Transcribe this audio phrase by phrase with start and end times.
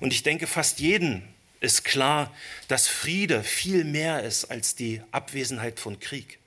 [0.00, 1.22] Und ich denke, fast jeden
[1.60, 2.34] ist klar,
[2.68, 6.38] dass Friede viel mehr ist als die Abwesenheit von Krieg.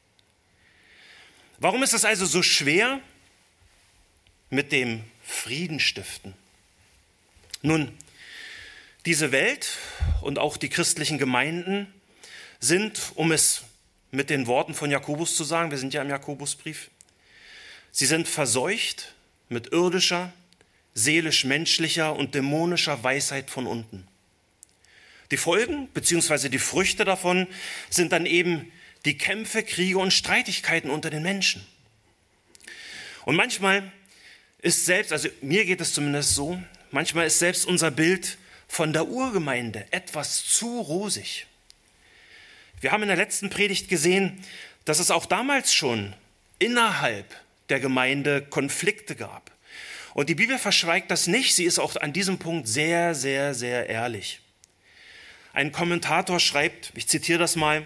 [1.59, 2.99] Warum ist es also so schwer
[4.49, 6.33] mit dem Friedenstiften?
[7.61, 7.95] Nun,
[9.05, 9.77] diese Welt
[10.21, 11.93] und auch die christlichen Gemeinden
[12.59, 13.63] sind, um es
[14.11, 16.89] mit den Worten von Jakobus zu sagen, wir sind ja im Jakobusbrief,
[17.91, 19.13] sie sind verseucht
[19.49, 20.33] mit irdischer,
[20.95, 24.07] seelisch-menschlicher und dämonischer Weisheit von unten.
[25.31, 26.49] Die Folgen bzw.
[26.49, 27.47] die Früchte davon
[27.89, 28.71] sind dann eben
[29.05, 31.65] die Kämpfe, Kriege und Streitigkeiten unter den Menschen.
[33.25, 33.91] Und manchmal
[34.61, 36.61] ist selbst, also mir geht es zumindest so,
[36.91, 38.37] manchmal ist selbst unser Bild
[38.67, 41.47] von der Urgemeinde etwas zu rosig.
[42.81, 44.43] Wir haben in der letzten Predigt gesehen,
[44.85, 46.13] dass es auch damals schon
[46.59, 47.35] innerhalb
[47.69, 49.52] der Gemeinde Konflikte gab.
[50.13, 53.89] Und die Bibel verschweigt das nicht, sie ist auch an diesem Punkt sehr, sehr, sehr
[53.89, 54.41] ehrlich.
[55.53, 57.85] Ein Kommentator schreibt, ich zitiere das mal,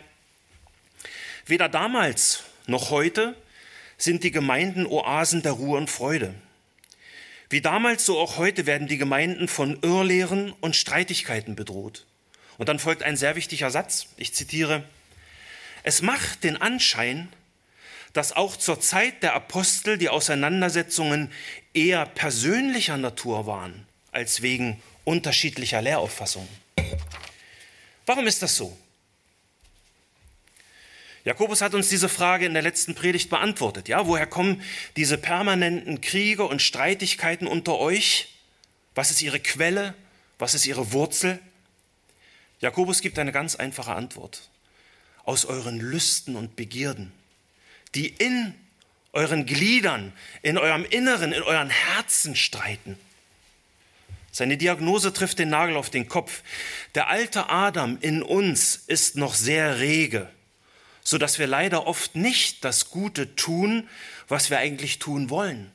[1.46, 3.36] weder damals noch heute
[3.98, 6.36] sind die Gemeinden Oasen der Ruhe und Freude.
[7.50, 12.06] Wie damals, so auch heute werden die Gemeinden von Irrlehren und Streitigkeiten bedroht.
[12.58, 14.84] Und dann folgt ein sehr wichtiger Satz, ich zitiere,
[15.84, 17.30] es macht den Anschein,
[18.18, 21.32] dass auch zur Zeit der Apostel die Auseinandersetzungen
[21.76, 26.50] eher persönlicher Natur waren als wegen unterschiedlicher Lehrauffassungen.
[28.08, 28.76] Warum ist das so?
[31.26, 33.88] Jakobus hat uns diese Frage in der letzten Predigt beantwortet.
[33.88, 34.64] Ja, woher kommen
[34.96, 38.40] diese permanenten Kriege und Streitigkeiten unter euch?
[38.96, 39.94] Was ist ihre Quelle?
[40.40, 41.38] Was ist ihre Wurzel?
[42.62, 44.50] Jakobus gibt eine ganz einfache Antwort.
[45.24, 47.12] Aus euren Lüsten und Begierden,
[47.96, 48.54] die in
[49.14, 52.98] euren Gliedern, in eurem Inneren, in euren Herzen streiten.
[54.32, 56.44] Seine Diagnose trifft den Nagel auf den Kopf.
[56.94, 60.30] Der alte Adam in uns ist noch sehr rege
[61.08, 63.88] so dass wir leider oft nicht das Gute tun,
[64.28, 65.72] was wir eigentlich tun wollen,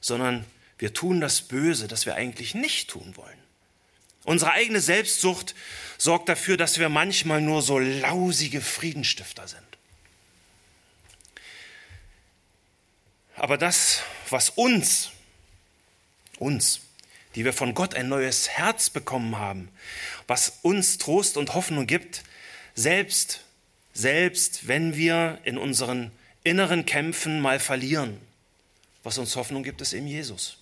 [0.00, 0.44] sondern
[0.76, 3.38] wir tun das Böse, das wir eigentlich nicht tun wollen.
[4.24, 5.54] Unsere eigene Selbstsucht
[5.98, 9.69] sorgt dafür, dass wir manchmal nur so lausige Friedenstifter sind.
[13.40, 15.12] Aber das, was uns,
[16.38, 16.80] uns,
[17.34, 19.70] die wir von Gott ein neues Herz bekommen haben,
[20.26, 22.22] was uns Trost und Hoffnung gibt,
[22.74, 23.40] selbst
[23.94, 26.12] selbst wenn wir in unseren
[26.44, 28.20] inneren Kämpfen mal verlieren.
[29.04, 30.58] Was uns Hoffnung gibt, ist eben Jesus.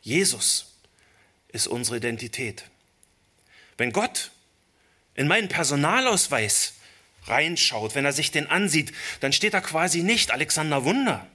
[0.00, 0.72] Jesus
[1.48, 2.66] ist unsere Identität.
[3.76, 4.30] Wenn Gott
[5.16, 6.74] in meinen Personalausweis
[7.24, 11.26] reinschaut, wenn er sich den ansieht, dann steht da quasi nicht Alexander Wunder,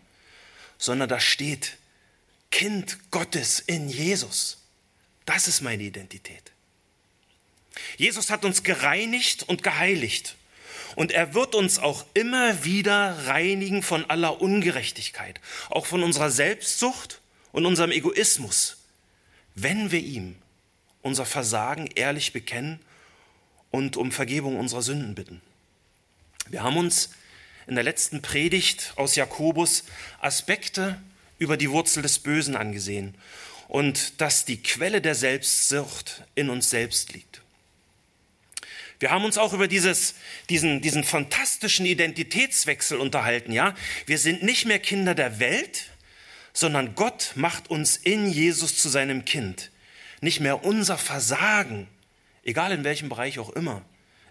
[0.77, 1.77] sondern da steht
[2.51, 4.57] Kind Gottes in Jesus.
[5.25, 6.51] Das ist meine Identität.
[7.97, 10.35] Jesus hat uns gereinigt und geheiligt.
[10.95, 17.19] Und er wird uns auch immer wieder reinigen von aller Ungerechtigkeit, auch von unserer Selbstsucht
[17.51, 18.77] und unserem Egoismus,
[19.55, 20.35] wenn wir ihm
[21.01, 22.79] unser Versagen ehrlich bekennen
[23.71, 25.41] und um Vergebung unserer Sünden bitten.
[26.47, 27.09] Wir haben uns
[27.67, 29.83] in der letzten Predigt aus Jakobus
[30.19, 31.01] Aspekte
[31.39, 33.15] über die Wurzel des Bösen angesehen
[33.67, 37.41] und dass die Quelle der Selbstsucht in uns selbst liegt.
[38.99, 40.15] Wir haben uns auch über dieses,
[40.49, 43.75] diesen, diesen fantastischen Identitätswechsel unterhalten, ja.
[44.05, 45.89] Wir sind nicht mehr Kinder der Welt,
[46.53, 49.71] sondern Gott macht uns in Jesus zu seinem Kind.
[50.21, 51.87] Nicht mehr unser Versagen,
[52.43, 53.81] egal in welchem Bereich auch immer,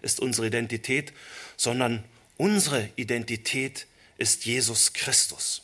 [0.01, 1.13] ist unsere Identität,
[1.57, 2.03] sondern
[2.37, 3.87] unsere Identität
[4.17, 5.61] ist Jesus Christus.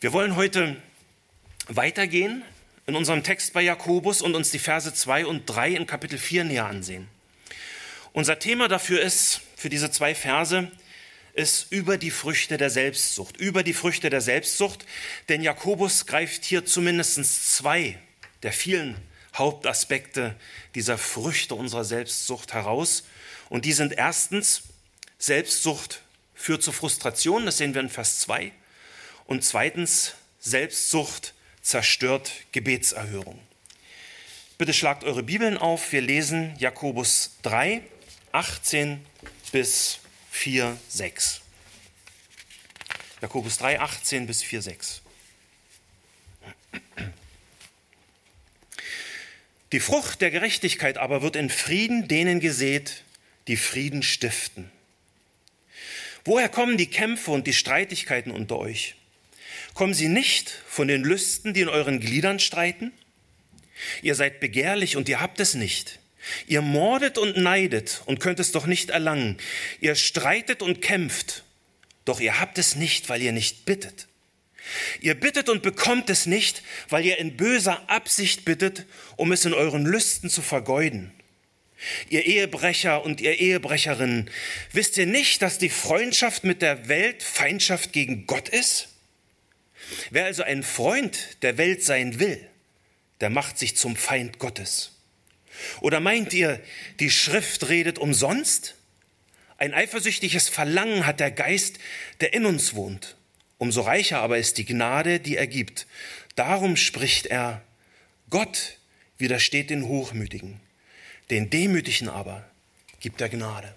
[0.00, 0.76] Wir wollen heute
[1.66, 2.42] weitergehen
[2.86, 6.44] in unserem Text bei Jakobus und uns die Verse 2 und 3 in Kapitel 4
[6.44, 7.08] näher ansehen.
[8.12, 10.70] Unser Thema dafür ist, für diese zwei Verse,
[11.34, 13.36] ist über die Früchte der Selbstsucht.
[13.36, 14.86] Über die Früchte der Selbstsucht,
[15.28, 17.98] denn Jakobus greift hier zumindest zwei
[18.42, 18.96] der vielen
[19.36, 20.34] Hauptaspekte
[20.74, 23.04] dieser Früchte unserer Selbstsucht heraus.
[23.50, 24.62] Und die sind erstens,
[25.18, 26.02] Selbstsucht
[26.34, 28.52] führt zu Frustration, das sehen wir in Vers 2.
[29.26, 33.40] Und zweitens, Selbstsucht zerstört Gebetserhörung.
[34.56, 37.82] Bitte schlagt eure Bibeln auf, wir lesen Jakobus 3,
[38.32, 39.04] 18
[39.52, 39.98] bis
[40.30, 41.40] 4, 6.
[43.20, 45.02] Jakobus 3, 18 bis 4, 6.
[49.72, 53.02] Die Frucht der Gerechtigkeit aber wird in Frieden denen gesät,
[53.48, 54.70] die Frieden stiften.
[56.28, 58.96] Woher kommen die Kämpfe und die Streitigkeiten unter euch?
[59.72, 62.92] Kommen sie nicht von den Lüsten, die in euren Gliedern streiten?
[64.02, 66.00] Ihr seid begehrlich und ihr habt es nicht.
[66.46, 69.38] Ihr mordet und neidet und könnt es doch nicht erlangen.
[69.80, 71.44] Ihr streitet und kämpft,
[72.04, 74.06] doch ihr habt es nicht, weil ihr nicht bittet.
[75.00, 78.84] Ihr bittet und bekommt es nicht, weil ihr in böser Absicht bittet,
[79.16, 81.10] um es in euren Lüsten zu vergeuden.
[82.08, 84.30] Ihr Ehebrecher und ihr Ehebrecherinnen,
[84.72, 88.88] wisst ihr nicht, dass die Freundschaft mit der Welt Feindschaft gegen Gott ist?
[90.10, 92.40] Wer also ein Freund der Welt sein will,
[93.20, 94.92] der macht sich zum Feind Gottes.
[95.80, 96.60] Oder meint ihr,
[97.00, 98.74] die Schrift redet umsonst?
[99.56, 101.78] Ein eifersüchtiges Verlangen hat der Geist,
[102.20, 103.16] der in uns wohnt.
[103.58, 105.86] Umso reicher aber ist die Gnade, die er gibt.
[106.36, 107.62] Darum spricht er,
[108.30, 108.78] Gott
[109.16, 110.60] widersteht den Hochmütigen,
[111.30, 112.48] den Demütigen aber
[113.00, 113.74] gibt er Gnade.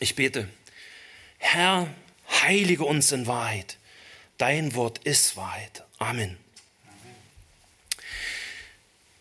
[0.00, 0.48] Ich bete,
[1.38, 1.88] Herr,
[2.42, 3.76] heilige uns in Wahrheit.
[4.38, 5.84] Dein Wort ist Wahrheit.
[5.98, 6.36] Amen.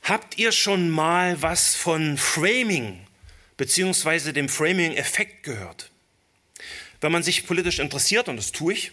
[0.03, 3.05] Habt ihr schon mal was von Framing
[3.57, 5.91] beziehungsweise dem Framing-Effekt gehört?
[7.01, 8.91] Wenn man sich politisch interessiert, und das tue ich,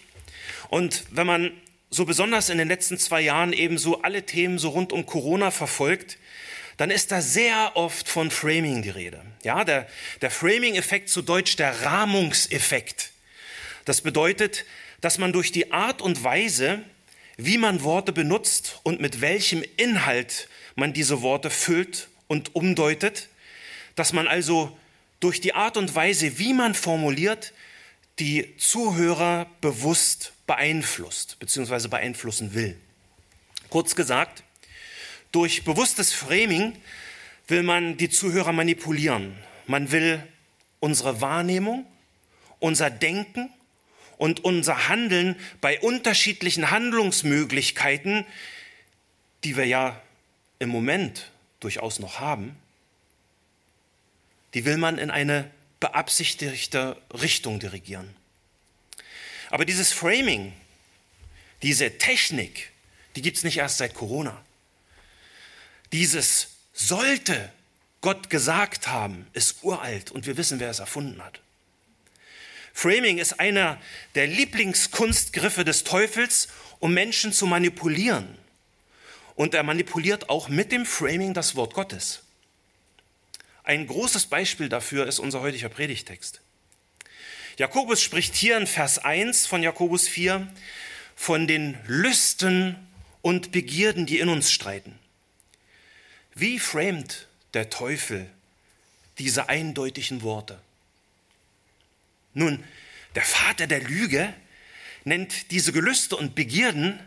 [0.69, 1.53] und wenn man
[1.91, 5.51] so besonders in den letzten zwei Jahren eben so alle Themen so rund um Corona
[5.51, 6.19] verfolgt,
[6.77, 9.21] dann ist da sehr oft von Framing die Rede.
[9.43, 9.89] Ja, der,
[10.21, 13.11] der Framing-Effekt zu Deutsch der Rahmungseffekt.
[13.85, 14.65] Das bedeutet,
[15.01, 16.81] dass man durch die Art und Weise,
[17.37, 23.29] wie man Worte benutzt und mit welchem Inhalt man diese Worte füllt und umdeutet,
[23.97, 24.77] dass man also
[25.19, 27.53] durch die Art und Weise, wie man formuliert,
[28.19, 31.89] die Zuhörer bewusst beeinflusst bzw.
[31.89, 32.77] beeinflussen will.
[33.71, 34.43] Kurz gesagt,
[35.31, 36.75] durch bewusstes Framing
[37.47, 39.37] will man die Zuhörer manipulieren.
[39.67, 40.23] Man will
[40.81, 41.87] unsere Wahrnehmung,
[42.59, 43.51] unser Denken
[44.17, 48.25] und unser Handeln bei unterschiedlichen Handlungsmöglichkeiten,
[49.45, 50.01] die wir ja
[50.59, 51.31] im Moment
[51.61, 52.57] durchaus noch haben,
[54.55, 55.51] die will man in eine
[55.81, 58.15] beabsichtigte Richtung dirigieren.
[59.51, 60.53] Aber dieses Framing,
[61.63, 62.71] diese Technik,
[63.17, 64.45] die gibt es nicht erst seit Corona.
[65.93, 67.53] Dieses sollte
[68.01, 71.41] Gott gesagt haben, ist uralt und wir wissen, wer es erfunden hat.
[72.73, 73.81] Framing ist einer
[74.15, 76.49] der Lieblingskunstgriffe des Teufels,
[76.79, 78.39] um Menschen zu manipulieren.
[79.35, 82.23] Und er manipuliert auch mit dem Framing das Wort Gottes.
[83.69, 86.41] Ein großes Beispiel dafür ist unser heutiger Predigtext.
[87.59, 90.51] Jakobus spricht hier in Vers 1 von Jakobus 4
[91.15, 92.77] von den Lüsten
[93.21, 94.99] und Begierden, die in uns streiten.
[96.35, 98.31] Wie framet der Teufel
[99.19, 100.59] diese eindeutigen Worte?
[102.33, 102.65] Nun,
[103.17, 104.33] der Vater der Lüge
[105.05, 106.99] nennt diese Gelüste und Begierden,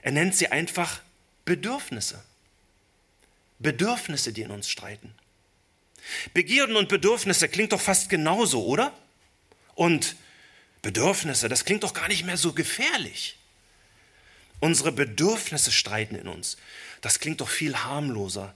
[0.00, 1.02] er nennt sie einfach
[1.44, 2.24] Bedürfnisse.
[3.58, 5.12] Bedürfnisse, die in uns streiten.
[6.34, 8.96] Begierden und Bedürfnisse klingt doch fast genauso, oder?
[9.74, 10.16] Und
[10.82, 13.36] Bedürfnisse, das klingt doch gar nicht mehr so gefährlich.
[14.60, 16.56] Unsere Bedürfnisse streiten in uns.
[17.00, 18.54] Das klingt doch viel harmloser,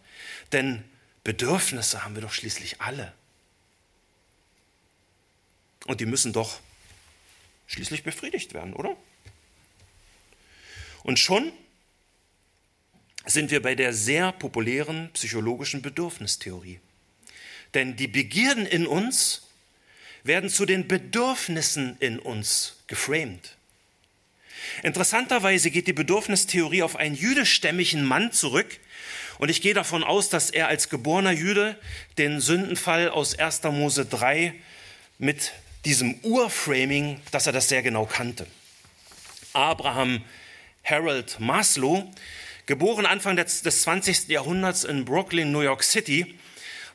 [0.50, 0.84] denn
[1.25, 3.12] Bedürfnisse haben wir doch schließlich alle.
[5.87, 6.60] Und die müssen doch
[7.66, 8.96] schließlich befriedigt werden, oder?
[11.02, 11.52] Und schon
[13.25, 16.80] sind wir bei der sehr populären psychologischen Bedürfnistheorie.
[17.75, 19.49] Denn die Begierden in uns
[20.25, 23.57] werden zu den Bedürfnissen in uns geframed.
[24.83, 28.79] Interessanterweise geht die Bedürfnistheorie auf einen jüdischstämmigen Mann zurück,
[29.38, 31.76] und ich gehe davon aus, dass er als geborener Jude
[32.17, 33.64] den Sündenfall aus 1.
[33.64, 34.55] Mose 3
[35.19, 35.52] mit
[35.85, 38.47] diesem Urframing, dass er das sehr genau kannte.
[39.52, 40.23] Abraham
[40.85, 42.09] Harold Maslow,
[42.67, 44.29] geboren Anfang des, des 20.
[44.29, 46.38] Jahrhunderts in Brooklyn, New York City,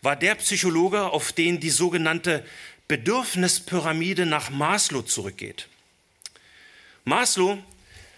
[0.02, 2.46] war der Psychologe, auf den die sogenannte
[2.88, 5.68] Bedürfnispyramide nach Maslow zurückgeht.
[7.04, 7.58] Maslow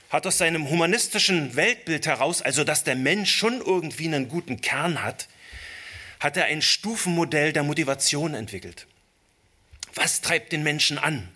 [0.09, 5.03] hat aus seinem humanistischen Weltbild heraus, also dass der Mensch schon irgendwie einen guten Kern
[5.03, 5.27] hat,
[6.19, 8.87] hat er ein Stufenmodell der Motivation entwickelt.
[9.93, 11.29] Was treibt den Menschen an?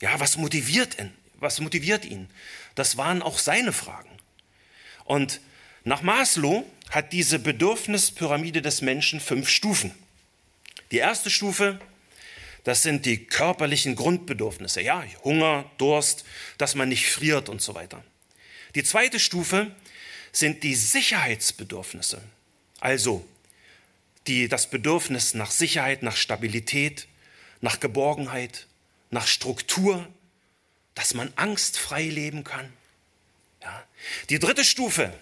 [0.00, 1.12] Ja, was motiviert ihn?
[1.36, 2.28] Was motiviert ihn?
[2.74, 4.10] Das waren auch seine Fragen.
[5.04, 5.40] Und
[5.84, 9.94] nach Maslow hat diese Bedürfnispyramide des Menschen fünf Stufen.
[10.90, 11.80] Die erste Stufe,
[12.64, 14.82] das sind die körperlichen Grundbedürfnisse.
[14.82, 16.24] Ja, Hunger, Durst,
[16.58, 18.04] dass man nicht friert und so weiter.
[18.74, 19.74] Die zweite Stufe
[20.32, 22.22] sind die Sicherheitsbedürfnisse.
[22.80, 23.26] Also
[24.26, 27.08] die, das Bedürfnis nach Sicherheit, nach Stabilität,
[27.60, 28.66] nach Geborgenheit,
[29.10, 30.06] nach Struktur,
[30.94, 32.72] dass man angstfrei leben kann.
[33.62, 33.84] Ja?
[34.30, 35.12] Die dritte Stufe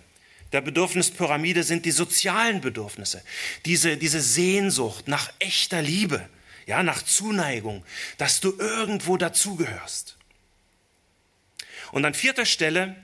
[0.53, 3.23] der Bedürfnispyramide sind die sozialen Bedürfnisse.
[3.67, 6.29] Diese, diese Sehnsucht nach echter Liebe,
[6.67, 7.85] ja, nach Zuneigung,
[8.19, 10.17] dass du irgendwo dazugehörst.
[11.93, 12.97] Und an vierter Stelle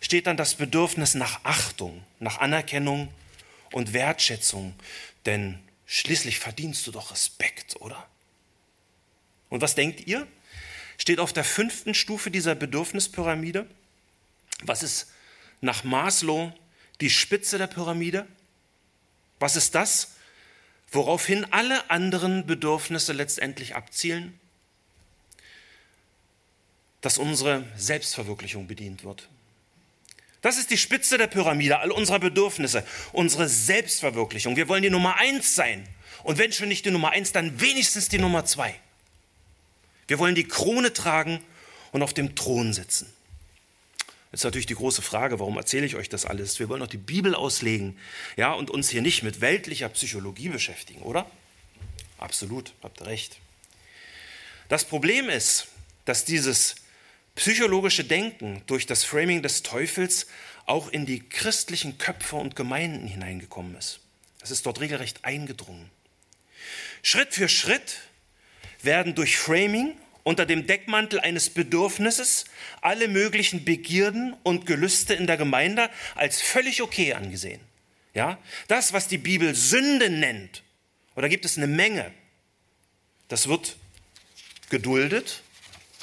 [0.00, 3.12] steht dann das Bedürfnis nach Achtung, nach Anerkennung
[3.72, 4.74] und Wertschätzung.
[5.26, 8.06] Denn schließlich verdienst du doch Respekt, oder?
[9.48, 10.26] Und was denkt ihr?
[10.98, 13.66] Steht auf der fünften Stufe dieser Bedürfnispyramide?
[14.62, 15.10] Was ist
[15.60, 16.52] nach Maslow
[17.04, 18.26] die Spitze der Pyramide?
[19.38, 20.14] Was ist das,
[20.90, 24.40] woraufhin alle anderen Bedürfnisse letztendlich abzielen?
[27.02, 29.28] Dass unsere Selbstverwirklichung bedient wird.
[30.40, 34.56] Das ist die Spitze der Pyramide all unserer Bedürfnisse, unsere Selbstverwirklichung.
[34.56, 35.86] Wir wollen die Nummer eins sein.
[36.22, 38.74] Und wenn schon nicht die Nummer eins, dann wenigstens die Nummer zwei.
[40.06, 41.44] Wir wollen die Krone tragen
[41.92, 43.13] und auf dem Thron sitzen.
[44.34, 46.58] Jetzt ist natürlich die große Frage, warum erzähle ich euch das alles?
[46.58, 47.96] Wir wollen doch die Bibel auslegen,
[48.36, 51.30] ja, und uns hier nicht mit weltlicher Psychologie beschäftigen, oder?
[52.18, 53.38] Absolut, habt recht.
[54.68, 55.68] Das Problem ist,
[56.04, 56.74] dass dieses
[57.36, 60.26] psychologische Denken durch das Framing des Teufels
[60.66, 64.00] auch in die christlichen Köpfe und Gemeinden hineingekommen ist.
[64.42, 65.92] Es ist dort regelrecht eingedrungen.
[67.04, 68.00] Schritt für Schritt
[68.82, 72.46] werden durch Framing unter dem Deckmantel eines Bedürfnisses
[72.80, 77.60] alle möglichen Begierden und Gelüste in der Gemeinde als völlig okay angesehen.
[78.14, 78.38] Ja?
[78.66, 80.64] Das, was die Bibel Sünde nennt,
[81.14, 82.12] oder gibt es eine Menge,
[83.28, 83.76] das wird
[84.70, 85.42] geduldet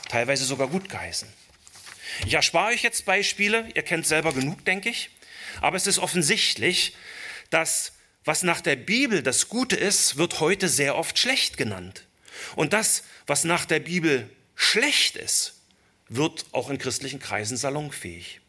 [0.08, 1.28] teilweise sogar gut geheißen.
[2.26, 5.10] Ich erspare euch jetzt Beispiele, ihr kennt selber genug, denke ich,
[5.62, 6.96] aber es ist offensichtlich,
[7.50, 12.06] dass was nach der Bibel das Gute ist, wird heute sehr oft schlecht genannt.
[12.56, 15.56] Und das, was nach der Bibel schlecht ist,
[16.10, 18.42] wird auch in christlichen Kreisen salonfähig.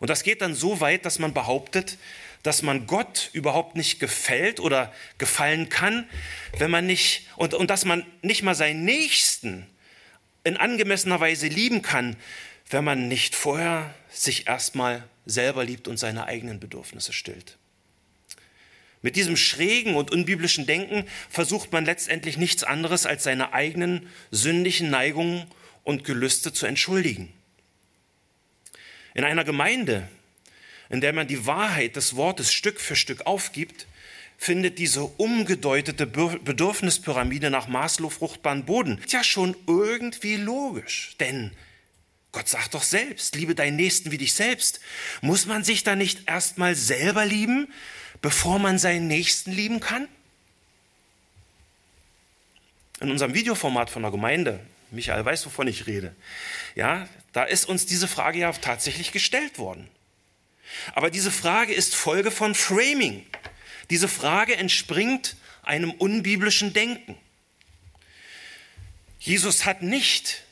[0.00, 1.98] Und das geht dann so weit, dass man behauptet,
[2.42, 6.08] dass man Gott überhaupt nicht gefällt oder gefallen kann,
[6.58, 9.66] wenn man nicht, und, und dass man nicht mal seinen Nächsten
[10.44, 12.16] in angemessener Weise lieben kann,
[12.70, 17.58] wenn man nicht vorher sich erstmal selber liebt und seine eigenen Bedürfnisse stillt.
[19.06, 24.90] Mit diesem schrägen und unbiblischen Denken versucht man letztendlich nichts anderes, als seine eigenen sündigen
[24.90, 25.46] Neigungen
[25.84, 27.32] und Gelüste zu entschuldigen.
[29.14, 30.08] In einer Gemeinde,
[30.90, 33.86] in der man die Wahrheit des Wortes Stück für Stück aufgibt,
[34.38, 38.98] findet diese umgedeutete Bedürfnispyramide nach Maslow fruchtbaren Boden.
[38.98, 41.52] Ist ja schon irgendwie logisch, denn
[42.32, 44.80] Gott sagt doch selbst, liebe deinen Nächsten wie dich selbst.
[45.20, 47.68] Muss man sich da nicht erstmal selber lieben,
[48.22, 50.08] bevor man seinen Nächsten lieben kann?
[53.00, 56.14] In unserem Videoformat von der Gemeinde, Michael weiß, wovon ich rede,
[56.74, 59.88] ja, da ist uns diese Frage ja tatsächlich gestellt worden.
[60.94, 63.26] Aber diese Frage ist Folge von Framing.
[63.90, 67.16] Diese Frage entspringt einem unbiblischen Denken.
[69.18, 70.45] Jesus hat nicht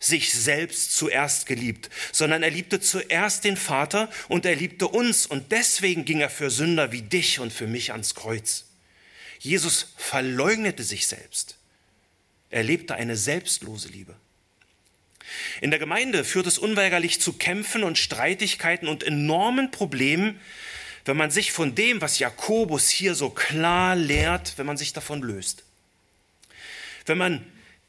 [0.00, 5.50] sich selbst zuerst geliebt, sondern er liebte zuerst den Vater und er liebte uns und
[5.50, 8.66] deswegen ging er für Sünder wie dich und für mich ans Kreuz.
[9.40, 11.56] Jesus verleugnete sich selbst.
[12.50, 14.14] Er lebte eine selbstlose Liebe.
[15.60, 20.40] In der Gemeinde führt es unweigerlich zu Kämpfen und Streitigkeiten und enormen Problemen,
[21.04, 25.22] wenn man sich von dem, was Jakobus hier so klar lehrt, wenn man sich davon
[25.22, 25.64] löst.
[27.06, 27.44] Wenn man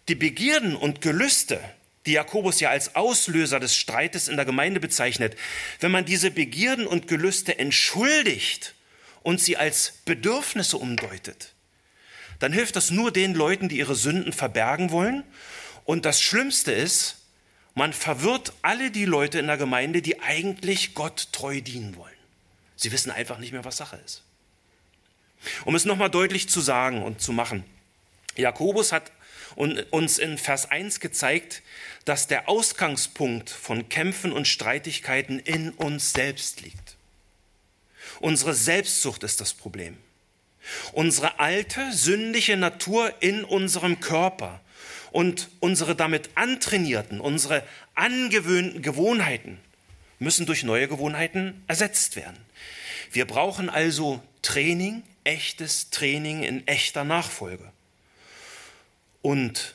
[0.07, 1.61] die Begierden und Gelüste,
[2.05, 5.35] die Jakobus ja als Auslöser des Streites in der Gemeinde bezeichnet,
[5.79, 8.73] wenn man diese Begierden und Gelüste entschuldigt
[9.21, 11.53] und sie als Bedürfnisse umdeutet,
[12.39, 15.23] dann hilft das nur den Leuten, die ihre Sünden verbergen wollen.
[15.83, 17.17] Und das Schlimmste ist,
[17.75, 22.13] man verwirrt alle die Leute in der Gemeinde, die eigentlich Gott treu dienen wollen.
[22.75, 24.23] Sie wissen einfach nicht mehr, was Sache ist.
[25.65, 27.63] Um es nochmal deutlich zu sagen und zu machen.
[28.35, 29.11] Jakobus hat
[29.55, 31.61] uns in Vers 1 gezeigt,
[32.05, 36.95] dass der Ausgangspunkt von Kämpfen und Streitigkeiten in uns selbst liegt.
[38.19, 39.97] Unsere Selbstsucht ist das Problem.
[40.91, 44.59] Unsere alte, sündige Natur in unserem Körper
[45.11, 47.63] und unsere damit antrainierten, unsere
[47.95, 49.57] angewöhnten Gewohnheiten
[50.19, 52.37] müssen durch neue Gewohnheiten ersetzt werden.
[53.11, 57.71] Wir brauchen also Training, echtes Training in echter Nachfolge.
[59.21, 59.73] Und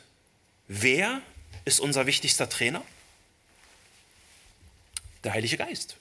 [0.69, 1.21] wer
[1.65, 2.83] ist unser wichtigster Trainer?
[5.23, 5.97] Der Heilige Geist.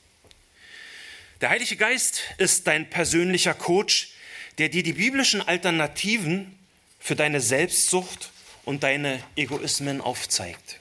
[1.41, 4.11] Der Heilige Geist ist dein persönlicher Coach,
[4.57, 6.57] der dir die biblischen Alternativen
[6.99, 8.31] für deine Selbstsucht
[8.63, 10.79] und deine Egoismen aufzeigt.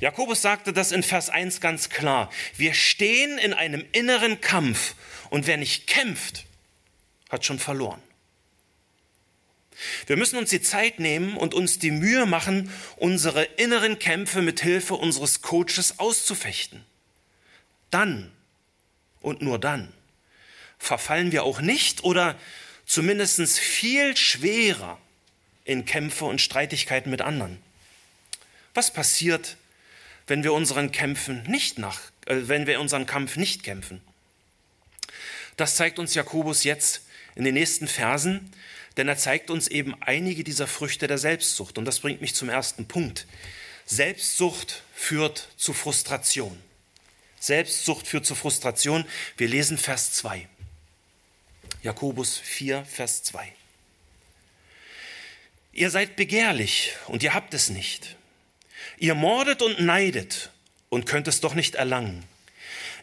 [0.00, 2.30] Jakobus sagte das in Vers 1 ganz klar.
[2.56, 4.94] Wir stehen in einem inneren Kampf
[5.30, 6.44] und wer nicht kämpft,
[7.28, 8.00] hat schon verloren.
[10.06, 14.60] Wir müssen uns die Zeit nehmen und uns die Mühe machen, unsere inneren Kämpfe mit
[14.60, 16.84] Hilfe unseres Coaches auszufechten.
[17.90, 18.30] Dann
[19.20, 19.92] und nur dann
[20.78, 22.38] verfallen wir auch nicht oder
[22.86, 24.98] zumindest viel schwerer
[25.64, 27.58] in Kämpfe und Streitigkeiten mit anderen.
[28.74, 29.56] Was passiert,
[30.26, 34.00] wenn wir unseren Kämpfen nicht nach, äh, wenn wir unseren Kampf nicht kämpfen?
[35.56, 37.02] Das zeigt uns Jakobus jetzt
[37.34, 38.50] in den nächsten Versen,
[38.96, 41.78] denn er zeigt uns eben einige dieser Früchte der Selbstsucht.
[41.78, 43.26] Und das bringt mich zum ersten Punkt.
[43.86, 46.58] Selbstsucht führt zu Frustration.
[47.40, 49.04] Selbstsucht führt zu Frustration.
[49.36, 50.48] Wir lesen Vers 2.
[51.82, 53.52] Jakobus 4, Vers 2.
[55.72, 58.16] Ihr seid begehrlich und ihr habt es nicht.
[58.96, 60.50] Ihr mordet und neidet
[60.88, 62.24] und könnt es doch nicht erlangen.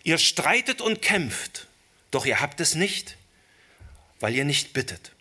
[0.03, 1.67] Ihr streitet und kämpft,
[2.09, 3.17] doch ihr habt es nicht,
[4.19, 5.11] weil ihr nicht bittet.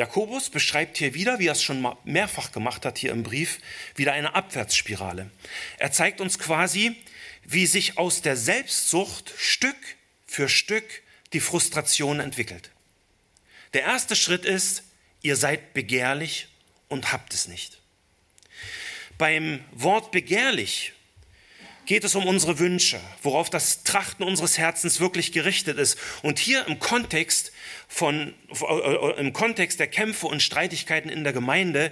[0.00, 3.58] Jakobus beschreibt hier wieder, wie er es schon mehrfach gemacht hat hier im Brief,
[3.96, 5.30] wieder eine Abwärtsspirale.
[5.76, 6.96] Er zeigt uns quasi,
[7.44, 9.76] wie sich aus der Selbstsucht Stück
[10.26, 11.02] für Stück
[11.34, 12.70] die Frustration entwickelt.
[13.74, 14.84] Der erste Schritt ist,
[15.20, 16.48] ihr seid begehrlich
[16.88, 17.78] und habt es nicht.
[19.18, 20.94] Beim Wort begehrlich
[21.90, 25.98] geht es um unsere Wünsche, worauf das Trachten unseres Herzens wirklich gerichtet ist.
[26.22, 27.50] Und hier im Kontext
[27.88, 31.90] von, äh, im Kontext der Kämpfe und Streitigkeiten in der Gemeinde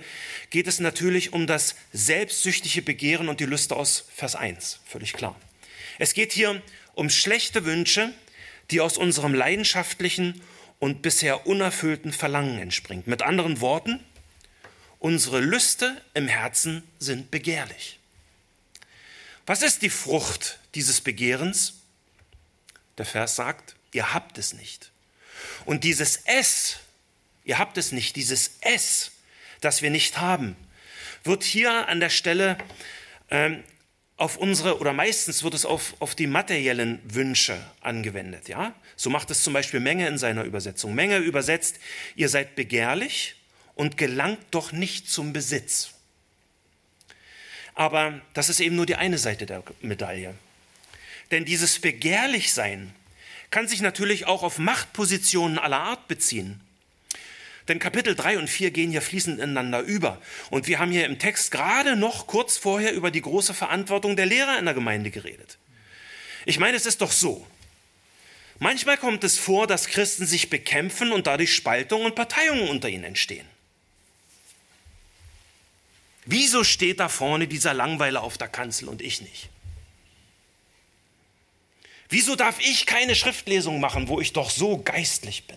[0.50, 5.34] geht es natürlich um das selbstsüchtige Begehren und die Lüste aus Vers 1, völlig klar.
[5.98, 6.62] Es geht hier
[6.94, 8.14] um schlechte Wünsche,
[8.70, 10.40] die aus unserem leidenschaftlichen
[10.78, 13.08] und bisher unerfüllten Verlangen entspringt.
[13.08, 13.98] Mit anderen Worten,
[15.00, 17.97] unsere Lüste im Herzen sind begehrlich.
[19.48, 21.72] Was ist die Frucht dieses Begehrens?
[22.98, 24.90] Der Vers sagt, ihr habt es nicht.
[25.64, 26.80] Und dieses Es,
[27.46, 29.12] ihr habt es nicht, dieses Es,
[29.62, 30.54] das wir nicht haben,
[31.24, 32.58] wird hier an der Stelle
[33.30, 33.64] ähm,
[34.18, 38.50] auf unsere, oder meistens wird es auf, auf die materiellen Wünsche angewendet.
[38.50, 38.74] Ja?
[38.96, 40.94] So macht es zum Beispiel Menge in seiner Übersetzung.
[40.94, 41.76] Menge übersetzt,
[42.16, 43.36] ihr seid begehrlich
[43.76, 45.94] und gelangt doch nicht zum Besitz.
[47.78, 50.34] Aber das ist eben nur die eine Seite der Medaille.
[51.30, 52.92] Denn dieses Begehrlichsein
[53.50, 56.60] kann sich natürlich auch auf Machtpositionen aller Art beziehen.
[57.68, 60.20] Denn Kapitel 3 und 4 gehen ja fließend ineinander über.
[60.50, 64.26] Und wir haben hier im Text gerade noch kurz vorher über die große Verantwortung der
[64.26, 65.56] Lehrer in der Gemeinde geredet.
[66.46, 67.46] Ich meine, es ist doch so.
[68.58, 73.04] Manchmal kommt es vor, dass Christen sich bekämpfen und dadurch Spaltungen und Parteiungen unter ihnen
[73.04, 73.46] entstehen.
[76.30, 79.48] Wieso steht da vorne dieser Langweiler auf der Kanzel und ich nicht?
[82.10, 85.56] Wieso darf ich keine Schriftlesung machen, wo ich doch so geistlich bin?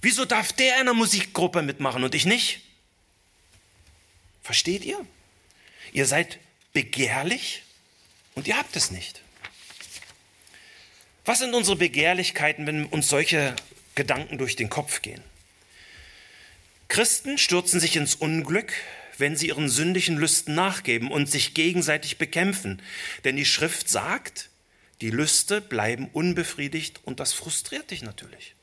[0.00, 2.60] Wieso darf der in einer Musikgruppe mitmachen und ich nicht?
[4.44, 5.04] Versteht ihr?
[5.92, 6.38] Ihr seid
[6.72, 7.64] begehrlich
[8.36, 9.22] und ihr habt es nicht.
[11.24, 13.56] Was sind unsere Begehrlichkeiten, wenn uns solche
[13.96, 15.24] Gedanken durch den Kopf gehen?
[16.88, 18.72] Christen stürzen sich ins Unglück,
[19.18, 22.82] wenn sie ihren sündlichen Lüsten nachgeben und sich gegenseitig bekämpfen.
[23.24, 24.50] Denn die Schrift sagt,
[25.00, 28.54] die Lüste bleiben unbefriedigt und das frustriert dich natürlich.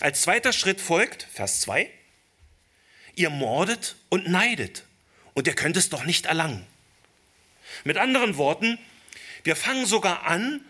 [0.00, 1.88] Als zweiter Schritt folgt, Vers 2,
[3.14, 4.84] ihr mordet und neidet
[5.34, 6.66] und ihr könnt es doch nicht erlangen.
[7.84, 8.78] Mit anderen Worten,
[9.44, 10.60] wir fangen sogar an,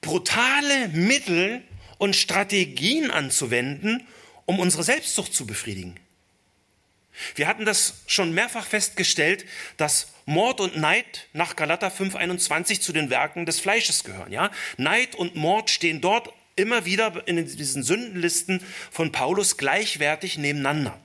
[0.00, 1.62] brutale Mittel
[1.98, 4.06] und Strategien anzuwenden,
[4.48, 6.00] um unsere Selbstsucht zu befriedigen.
[7.34, 9.44] Wir hatten das schon mehrfach festgestellt,
[9.76, 14.32] dass Mord und Neid nach Galater 5:21 zu den Werken des Fleisches gehören.
[14.32, 14.50] Ja?
[14.78, 20.98] Neid und Mord stehen dort immer wieder in diesen Sündenlisten von Paulus gleichwertig nebeneinander.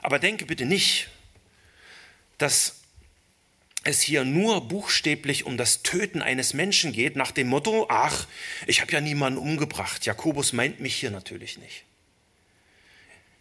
[0.00, 1.08] Aber denke bitte nicht,
[2.38, 2.76] dass
[3.84, 8.26] es hier nur buchstäblich um das Töten eines Menschen geht, nach dem Motto, ach,
[8.66, 10.06] ich habe ja niemanden umgebracht.
[10.06, 11.84] Jakobus meint mich hier natürlich nicht.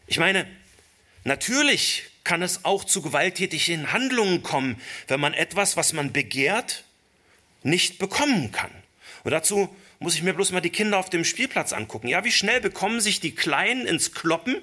[0.07, 0.47] Ich meine,
[1.23, 6.83] natürlich kann es auch zu gewalttätigen Handlungen kommen, wenn man etwas, was man begehrt,
[7.63, 8.71] nicht bekommen kann.
[9.23, 12.07] Und dazu muss ich mir bloß mal die Kinder auf dem Spielplatz angucken.
[12.07, 14.61] Ja, wie schnell bekommen sich die Kleinen ins Kloppen,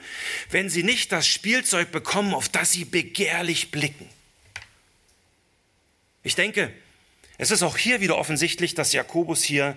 [0.50, 4.09] wenn sie nicht das Spielzeug bekommen, auf das sie begehrlich blicken?
[6.22, 6.72] Ich denke,
[7.37, 9.76] es ist auch hier wieder offensichtlich, dass Jakobus hier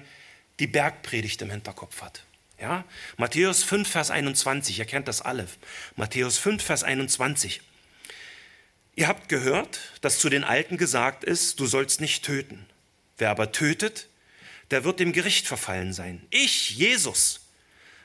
[0.60, 2.24] die Bergpredigt im Hinterkopf hat.
[2.60, 2.86] Ja?
[3.18, 5.48] Matthäus 5, Vers 21, ihr kennt das alle.
[5.96, 7.62] Matthäus 5, Vers 21.
[8.96, 12.66] Ihr habt gehört, dass zu den Alten gesagt ist, du sollst nicht töten.
[13.18, 14.08] Wer aber tötet,
[14.72, 16.26] der wird dem Gericht verfallen sein.
[16.30, 17.42] Ich, Jesus,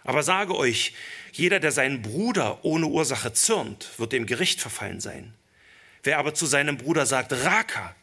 [0.04, 0.94] aber sage euch,
[1.32, 5.32] jeder, der seinen Bruder ohne Ursache zürnt, wird dem Gericht verfallen sein.
[6.02, 7.94] Wer aber zu seinem Bruder sagt, Raka,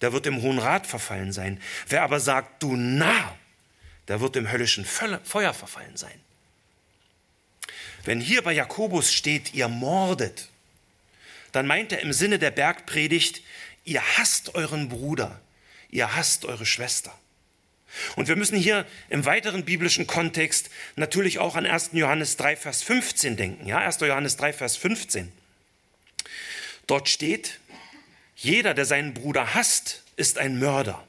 [0.00, 1.60] der wird im Hohen Rat verfallen sein.
[1.88, 3.38] Wer aber sagt, du Narr,
[4.08, 6.20] der wird im höllischen Feuer verfallen sein.
[8.04, 10.48] Wenn hier bei Jakobus steht, ihr mordet,
[11.52, 13.42] dann meint er im Sinne der Bergpredigt,
[13.84, 15.40] ihr hasst euren Bruder,
[15.90, 17.16] ihr hasst eure Schwester.
[18.16, 21.90] Und wir müssen hier im weiteren biblischen Kontext natürlich auch an 1.
[21.92, 23.66] Johannes 3, Vers 15 denken.
[23.66, 24.00] Ja, 1.
[24.00, 25.32] Johannes 3, Vers 15.
[26.86, 27.60] Dort steht,
[28.36, 31.06] jeder, der seinen Bruder hasst, ist ein Mörder.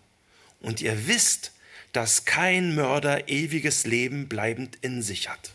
[0.62, 1.52] Und ihr wisst,
[1.96, 5.52] dass kein Mörder ewiges Leben bleibend in sich hat.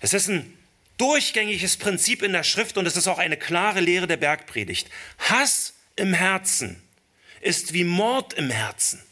[0.00, 0.58] Es ist ein
[0.98, 4.90] durchgängiges Prinzip in der Schrift und es ist auch eine klare Lehre der Bergpredigt.
[5.18, 6.82] Hass im Herzen
[7.40, 9.02] ist wie Mord im Herzen.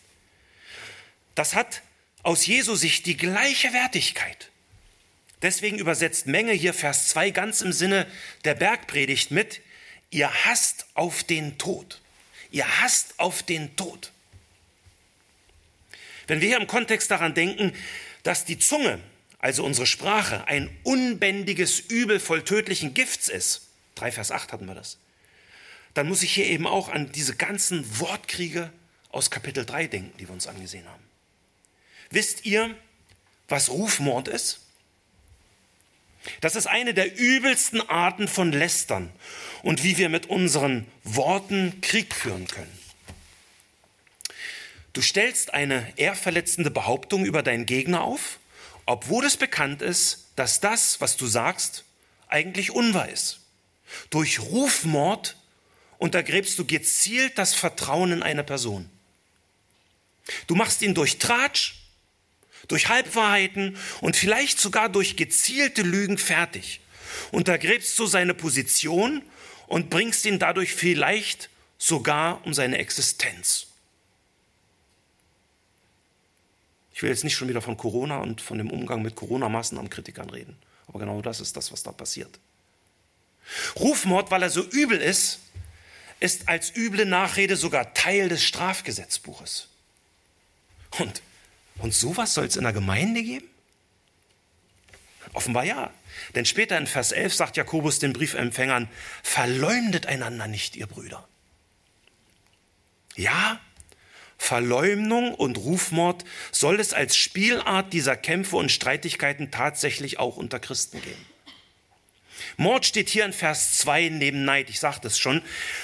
[1.34, 1.82] Das hat
[2.22, 4.50] aus Jesu Sicht die gleiche Wertigkeit.
[5.42, 8.06] Deswegen übersetzt Menge hier Vers 2 ganz im Sinne
[8.44, 9.62] der Bergpredigt mit,
[10.10, 12.00] ihr hasst auf den Tod.
[12.50, 14.12] Ihr hasst auf den Tod.
[16.30, 17.72] Wenn wir hier im Kontext daran denken,
[18.22, 19.00] dass die Zunge,
[19.40, 23.62] also unsere Sprache, ein unbändiges Übel voll tödlichen Gifts ist,
[23.96, 24.98] 3 Vers 8 hatten wir das,
[25.92, 28.72] dann muss ich hier eben auch an diese ganzen Wortkriege
[29.08, 31.02] aus Kapitel 3 denken, die wir uns angesehen haben.
[32.10, 32.76] Wisst ihr,
[33.48, 34.60] was Rufmord ist?
[36.40, 39.10] Das ist eine der übelsten Arten von Lästern
[39.64, 42.79] und wie wir mit unseren Worten Krieg führen können.
[44.92, 48.40] Du stellst eine ehrverletzende Behauptung über deinen Gegner auf,
[48.86, 51.84] obwohl es bekannt ist, dass das, was du sagst,
[52.26, 53.40] eigentlich unwahr ist.
[54.10, 55.36] Durch Rufmord
[55.98, 58.88] untergräbst du gezielt das Vertrauen in eine Person.
[60.46, 61.74] Du machst ihn durch Tratsch,
[62.68, 66.80] durch Halbwahrheiten und vielleicht sogar durch gezielte Lügen fertig.
[67.32, 69.22] Untergräbst du seine Position
[69.66, 73.69] und bringst ihn dadurch vielleicht sogar um seine Existenz.
[77.00, 80.54] Ich will jetzt nicht schon wieder von Corona und von dem Umgang mit Corona-Maßnahmenkritikern reden,
[80.86, 82.38] aber genau das ist das, was da passiert.
[83.76, 85.40] Rufmord, weil er so übel ist,
[86.20, 89.68] ist als üble Nachrede sogar Teil des Strafgesetzbuches.
[90.98, 91.22] Und
[91.78, 93.48] und sowas soll es in der Gemeinde geben?
[95.32, 95.90] Offenbar ja.
[96.34, 98.90] Denn später in Vers 11 sagt Jakobus den Briefempfängern,
[99.22, 101.26] verleumdet einander nicht, ihr Brüder.
[103.16, 103.58] Ja,
[104.40, 111.00] Verleumdung und Rufmord soll es als Spielart dieser Kämpfe und Streitigkeiten tatsächlich auch unter Christen
[111.02, 111.26] geben.
[112.56, 115.42] Mord steht hier in Vers 2 neben Neid, ich sagte es schon,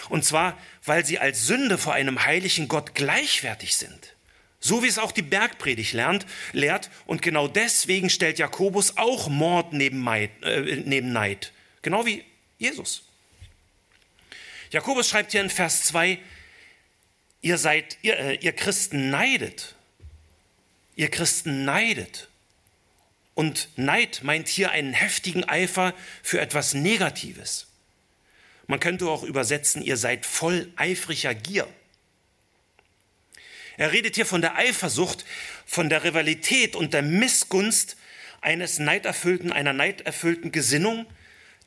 [0.08, 4.14] und zwar, weil sie als Sünde vor einem heiligen Gott gleichwertig sind.
[4.58, 6.90] So wie es auch die Bergpredigt lernt, lehrt.
[7.04, 11.52] Und genau deswegen stellt Jakobus auch Mord neben, Neid, äh, neben Neid.
[11.82, 12.24] Genau wie
[12.58, 13.02] Jesus.
[14.70, 16.18] Jakobus schreibt hier in Vers 2,
[17.46, 19.76] ihr seid, ihr, äh, ihr Christen neidet.
[20.96, 22.28] Ihr Christen neidet.
[23.34, 27.68] Und Neid meint hier einen heftigen Eifer für etwas Negatives.
[28.66, 31.68] Man könnte auch übersetzen, ihr seid voll eifriger Gier.
[33.76, 35.24] Er redet hier von der Eifersucht,
[35.66, 37.96] von der Rivalität und der Missgunst
[38.40, 41.06] eines neiderfüllten, einer neiderfüllten Gesinnung,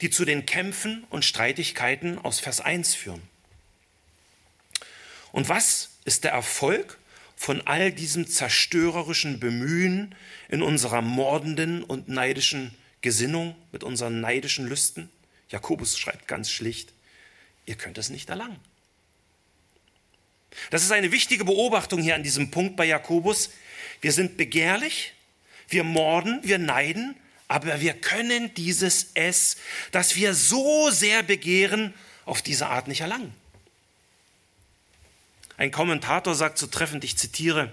[0.02, 3.22] die zu den Kämpfen und Streitigkeiten aus Vers 1 führen.
[5.32, 6.98] Und was ist der Erfolg
[7.36, 10.16] von all diesem zerstörerischen Bemühen
[10.50, 15.10] in unserer mordenden und neidischen Gesinnung, mit unseren neidischen Lüsten?
[15.50, 16.94] Jakobus schreibt ganz schlicht,
[17.66, 18.60] ihr könnt es nicht erlangen.
[20.70, 23.52] Das ist eine wichtige Beobachtung hier an diesem Punkt bei Jakobus.
[24.02, 25.14] Wir sind begehrlich,
[25.68, 27.16] wir morden, wir neiden,
[27.48, 29.58] aber wir können dieses Es,
[29.92, 31.94] das wir so sehr begehren,
[32.26, 33.34] auf diese Art nicht erlangen.
[35.60, 37.70] Ein Kommentator sagt so treffend, ich zitiere,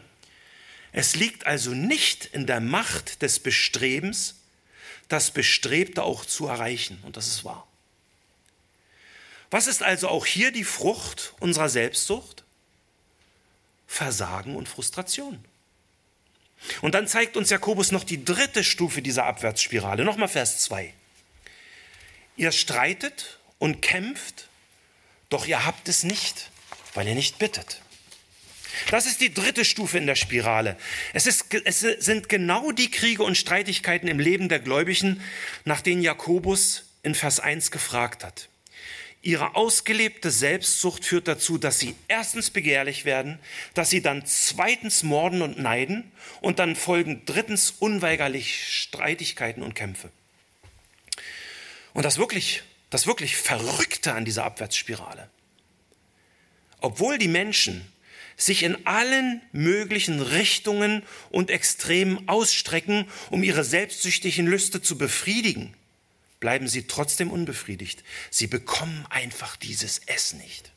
[0.90, 4.34] es liegt also nicht in der Macht des Bestrebens,
[5.06, 6.98] das Bestrebte auch zu erreichen.
[7.04, 7.64] Und das ist wahr.
[9.52, 12.42] Was ist also auch hier die Frucht unserer Selbstsucht?
[13.86, 15.38] Versagen und Frustration.
[16.80, 20.04] Und dann zeigt uns Jakobus noch die dritte Stufe dieser Abwärtsspirale.
[20.04, 20.92] Nochmal Vers 2.
[22.36, 24.48] Ihr streitet und kämpft,
[25.28, 26.50] doch ihr habt es nicht,
[26.96, 27.80] weil ihr nicht bittet.
[28.90, 30.76] Das ist die dritte Stufe in der Spirale.
[31.12, 35.20] Es, ist, es sind genau die Kriege und Streitigkeiten im Leben der Gläubigen,
[35.64, 38.48] nach denen Jakobus in Vers 1 gefragt hat.
[39.22, 43.40] Ihre ausgelebte Selbstsucht führt dazu, dass sie erstens begehrlich werden,
[43.74, 50.10] dass sie dann zweitens morden und neiden und dann folgen drittens unweigerlich Streitigkeiten und Kämpfe.
[51.92, 55.28] Und das wirklich, das wirklich Verrückte an dieser Abwärtsspirale.
[56.80, 57.86] Obwohl die Menschen
[58.36, 65.74] sich in allen möglichen Richtungen und Extremen ausstrecken, um ihre selbstsüchtigen Lüste zu befriedigen,
[66.38, 68.04] bleiben sie trotzdem unbefriedigt.
[68.30, 70.70] Sie bekommen einfach dieses Es nicht.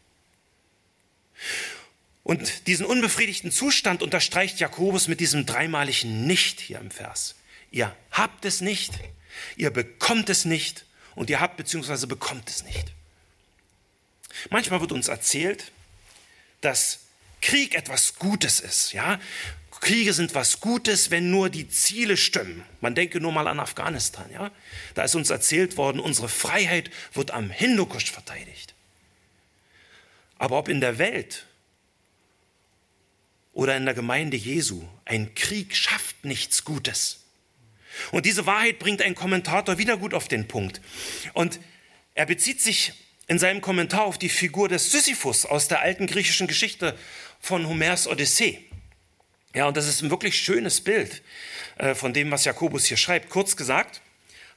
[2.24, 7.36] Und diesen unbefriedigten Zustand unterstreicht Jakobus mit diesem dreimaligen Nicht hier im Vers.
[7.72, 8.92] Ihr habt es nicht,
[9.58, 10.86] ihr bekommt es nicht
[11.16, 12.06] und ihr habt bzw.
[12.06, 12.94] bekommt es nicht.
[14.50, 15.72] Manchmal wird uns erzählt,
[16.62, 17.08] dass
[17.42, 19.20] Krieg etwas Gutes ist, ja?
[19.80, 22.66] Kriege sind was Gutes, wenn nur die Ziele stimmen.
[22.82, 24.52] Man denke nur mal an Afghanistan, ja?
[24.94, 28.74] Da ist uns erzählt worden, unsere Freiheit wird am Hindukusch verteidigt.
[30.38, 31.46] Aber ob in der Welt
[33.54, 37.22] oder in der Gemeinde Jesu, ein Krieg schafft nichts Gutes.
[38.12, 40.82] Und diese Wahrheit bringt ein Kommentator wieder gut auf den Punkt.
[41.34, 41.60] Und
[42.16, 42.94] er bezieht sich
[43.30, 46.98] in seinem Kommentar auf die Figur des Sisyphus aus der alten griechischen Geschichte
[47.40, 48.60] von Homers Odyssee.
[49.54, 51.22] Ja, und das ist ein wirklich schönes Bild
[51.78, 53.30] äh, von dem, was Jakobus hier schreibt.
[53.30, 54.02] Kurz gesagt,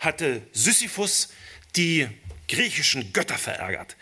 [0.00, 1.28] hatte Sisyphus
[1.76, 2.08] die
[2.48, 3.96] griechischen Götter verärgert.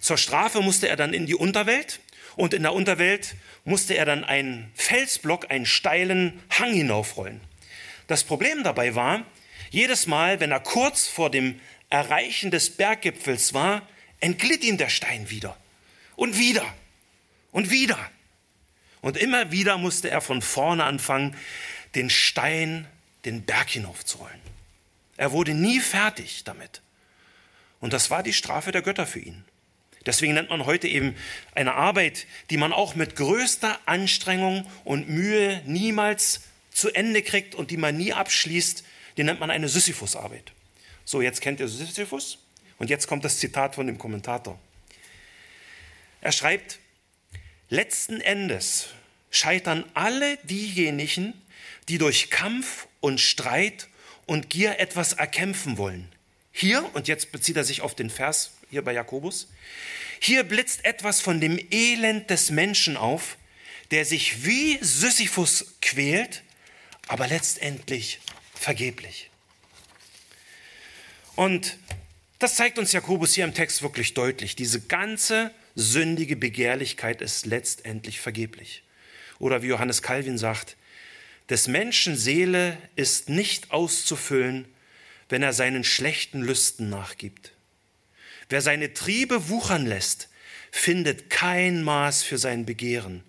[0.00, 2.00] Zur Strafe musste er dann in die Unterwelt
[2.34, 7.40] und in der Unterwelt musste er dann einen Felsblock, einen steilen Hang hinaufrollen.
[8.08, 9.24] Das Problem dabei war,
[9.70, 11.60] jedes Mal, wenn er kurz vor dem
[11.90, 13.86] Erreichen des Berggipfels war,
[14.20, 15.56] entglitt ihm der Stein wieder
[16.16, 16.64] und wieder
[17.52, 17.98] und wieder.
[19.00, 21.36] Und immer wieder musste er von vorne anfangen,
[21.94, 22.86] den Stein
[23.24, 24.40] den Berg hinaufzurollen.
[25.16, 26.82] Er wurde nie fertig damit.
[27.80, 29.44] Und das war die Strafe der Götter für ihn.
[30.06, 31.16] Deswegen nennt man heute eben
[31.54, 37.70] eine Arbeit, die man auch mit größter Anstrengung und Mühe niemals zu Ende kriegt und
[37.70, 38.84] die man nie abschließt,
[39.16, 40.52] die nennt man eine Sisyphus-Arbeit.
[41.04, 42.38] So, jetzt kennt ihr Sisyphus
[42.78, 44.58] und jetzt kommt das Zitat von dem Kommentator.
[46.20, 46.78] Er schreibt,
[47.68, 48.90] Letzten Endes
[49.30, 51.34] scheitern alle diejenigen,
[51.88, 53.88] die durch Kampf und Streit
[54.24, 56.08] und Gier etwas erkämpfen wollen.
[56.52, 59.48] Hier, und jetzt bezieht er sich auf den Vers hier bei Jakobus,
[60.20, 63.36] hier blitzt etwas von dem Elend des Menschen auf,
[63.90, 66.42] der sich wie Sisyphus quält,
[67.08, 68.20] aber letztendlich
[68.54, 69.30] vergeblich.
[71.34, 71.78] Und
[72.38, 74.56] das zeigt uns Jakobus hier im Text wirklich deutlich.
[74.56, 78.82] Diese ganze sündige Begehrlichkeit ist letztendlich vergeblich.
[79.38, 80.76] Oder wie Johannes Calvin sagt,
[81.48, 84.66] des Menschen Seele ist nicht auszufüllen,
[85.28, 87.52] wenn er seinen schlechten Lüsten nachgibt.
[88.48, 90.28] Wer seine Triebe wuchern lässt,
[90.70, 93.22] findet kein Maß für sein Begehren.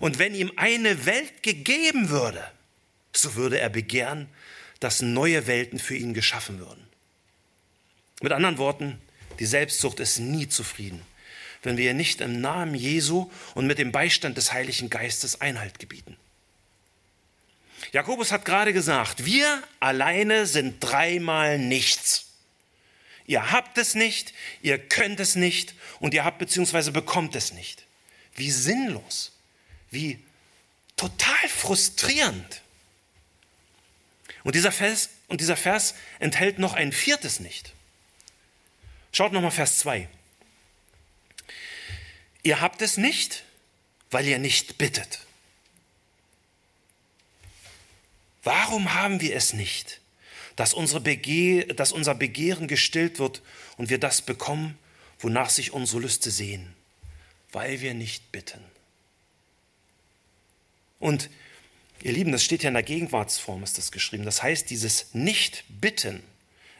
[0.00, 2.44] Und wenn ihm eine Welt gegeben würde,
[3.14, 4.28] so würde er begehren,
[4.80, 6.91] dass neue Welten für ihn geschaffen würden.
[8.22, 9.00] Mit anderen Worten,
[9.38, 11.02] die Selbstsucht ist nie zufrieden
[11.62, 16.16] wenn wir nicht im Namen Jesu und mit dem Beistand des Heiligen Geistes Einhalt gebieten.
[17.92, 22.26] Jakobus hat gerade gesagt, wir alleine sind dreimal nichts.
[23.26, 26.90] Ihr habt es nicht, ihr könnt es nicht und ihr habt bzw.
[26.90, 27.86] bekommt es nicht.
[28.34, 29.32] Wie sinnlos,
[29.90, 30.18] wie
[30.96, 32.62] total frustrierend.
[34.42, 37.74] Und dieser Vers, und dieser Vers enthält noch ein viertes Nicht.
[39.12, 40.08] Schaut nochmal Vers 2.
[42.42, 43.44] Ihr habt es nicht,
[44.10, 45.20] weil ihr nicht bittet.
[48.42, 50.00] Warum haben wir es nicht,
[50.56, 53.42] dass, unsere Bege dass unser Begehren gestillt wird
[53.76, 54.76] und wir das bekommen,
[55.20, 56.74] wonach sich unsere Lüste sehen?
[57.52, 58.64] Weil wir nicht bitten.
[60.98, 61.28] Und
[62.00, 64.24] ihr Lieben, das steht ja in der Gegenwartsform, ist das geschrieben.
[64.24, 66.22] Das heißt, dieses Nicht-Bitten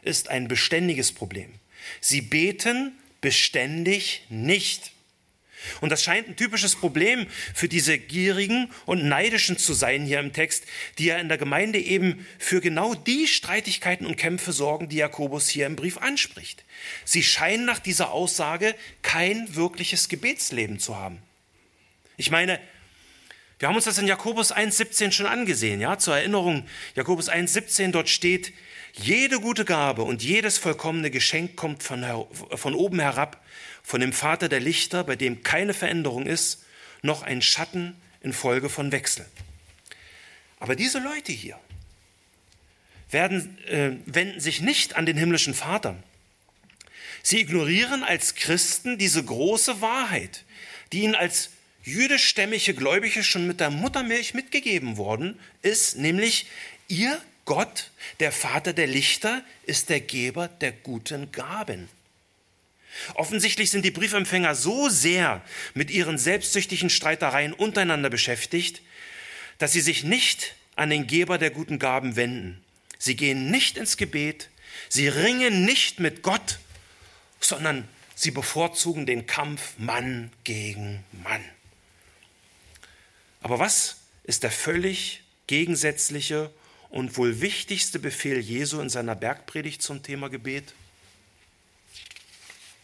[0.01, 1.61] ist ein beständiges Problem.
[2.01, 4.93] Sie beten beständig nicht.
[5.81, 10.33] Und das scheint ein typisches Problem für diese gierigen und neidischen zu sein hier im
[10.33, 10.65] Text,
[10.99, 15.49] die ja in der Gemeinde eben für genau die Streitigkeiten und Kämpfe sorgen, die Jakobus
[15.49, 16.65] hier im Brief anspricht.
[17.05, 21.19] Sie scheinen nach dieser Aussage kein wirkliches Gebetsleben zu haben.
[22.17, 22.61] Ich meine,
[23.59, 26.67] wir haben uns das in Jakobus 1,17 schon angesehen, ja, zur Erinnerung.
[26.97, 28.53] Jakobus 1,17, dort steht,
[28.93, 32.05] jede gute Gabe und jedes vollkommene Geschenk kommt von,
[32.55, 33.43] von oben herab,
[33.83, 36.65] von dem Vater der Lichter, bei dem keine Veränderung ist,
[37.03, 39.27] noch ein Schatten infolge von Wechsel.
[40.61, 41.59] Aber diese Leute hier
[43.11, 45.97] werden, äh, wenden sich nicht an den himmlischen Vater.
[47.23, 50.45] Sie ignorieren als Christen diese große Wahrheit,
[50.93, 51.51] die ihnen als
[51.85, 56.47] jüdischstämmige Gläubige schon mit der Muttermilch mitgegeben worden ist, nämlich
[56.89, 61.89] ihr Gott, der Vater der Lichter, ist der Geber der guten Gaben.
[63.15, 65.43] Offensichtlich sind die Briefempfänger so sehr
[65.75, 68.83] mit ihren selbstsüchtigen Streitereien untereinander beschäftigt,
[69.59, 72.63] dass sie sich nicht an den Geber der guten Gaben wenden.
[72.99, 74.49] Sie gehen nicht ins Gebet,
[74.89, 76.59] sie ringen nicht mit Gott,
[77.41, 81.45] sondern sie bevorzugen den Kampf Mann gegen Mann.
[83.41, 86.51] Aber was ist der völlig gegensätzliche
[86.93, 90.75] und wohl wichtigste Befehl Jesu in seiner Bergpredigt zum Thema Gebet?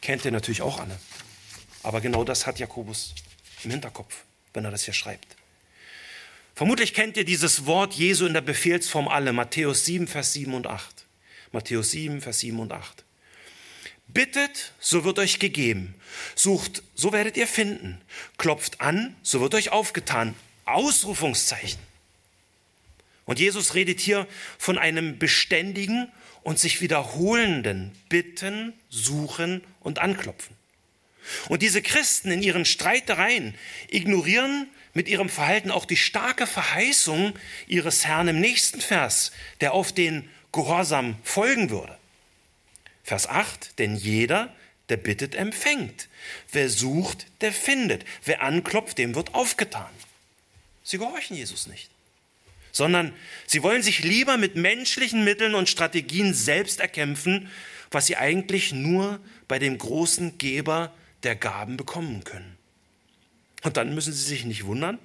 [0.00, 0.98] Kennt ihr natürlich auch alle.
[1.82, 3.14] Aber genau das hat Jakobus
[3.64, 5.36] im Hinterkopf, wenn er das hier schreibt.
[6.54, 10.66] Vermutlich kennt ihr dieses Wort Jesu in der Befehlsform alle, Matthäus 7, Vers 7 und
[10.66, 11.04] 8.
[11.52, 13.04] Matthäus 7, Vers 7 und 8.
[14.08, 15.94] Bittet, so wird euch gegeben.
[16.34, 18.00] Sucht, so werdet ihr finden.
[18.38, 20.34] Klopft an, so wird euch aufgetan.
[20.64, 21.87] Ausrufungszeichen.
[23.28, 26.10] Und Jesus redet hier von einem beständigen
[26.42, 30.56] und sich wiederholenden Bitten, Suchen und Anklopfen.
[31.50, 33.54] Und diese Christen in ihren Streitereien
[33.90, 37.34] ignorieren mit ihrem Verhalten auch die starke Verheißung
[37.66, 41.98] ihres Herrn im nächsten Vers, der auf den Gehorsam folgen würde.
[43.04, 44.56] Vers 8, denn jeder,
[44.88, 46.08] der bittet, empfängt.
[46.50, 48.06] Wer sucht, der findet.
[48.24, 49.90] Wer anklopft, dem wird aufgetan.
[50.82, 51.90] Sie gehorchen Jesus nicht,
[52.72, 53.12] sondern
[53.46, 57.50] sie wollen sich lieber mit menschlichen Mitteln und Strategien selbst erkämpfen,
[57.90, 62.56] was sie eigentlich nur bei dem großen Geber der Gaben bekommen können.
[63.62, 64.98] Und dann müssen sie sich nicht wundern,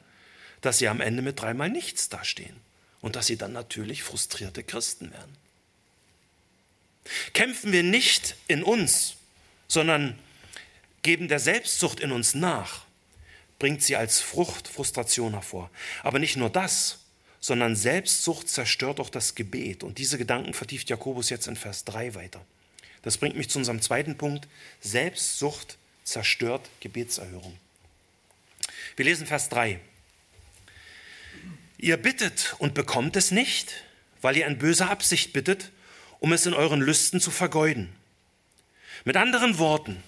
[0.61, 2.55] dass sie am Ende mit dreimal nichts dastehen
[3.01, 5.35] und dass sie dann natürlich frustrierte Christen werden.
[7.33, 9.15] Kämpfen wir nicht in uns,
[9.67, 10.17] sondern
[11.01, 12.85] geben der Selbstsucht in uns nach,
[13.59, 15.69] bringt sie als Frucht Frustration hervor.
[16.01, 16.99] Aber nicht nur das,
[17.43, 19.83] sondern Selbstsucht zerstört auch das Gebet.
[19.83, 22.39] Und diese Gedanken vertieft Jakobus jetzt in Vers 3 weiter.
[23.01, 24.47] Das bringt mich zu unserem zweiten Punkt.
[24.79, 27.57] Selbstsucht zerstört Gebetserhörung.
[28.95, 29.77] Wir lesen Vers 3.
[31.79, 33.83] Ihr bittet und bekommt es nicht,
[34.21, 35.69] weil ihr in böser Absicht bittet,
[36.21, 37.89] um es in euren Lüsten zu vergeuden.
[39.03, 40.01] Mit anderen Worten,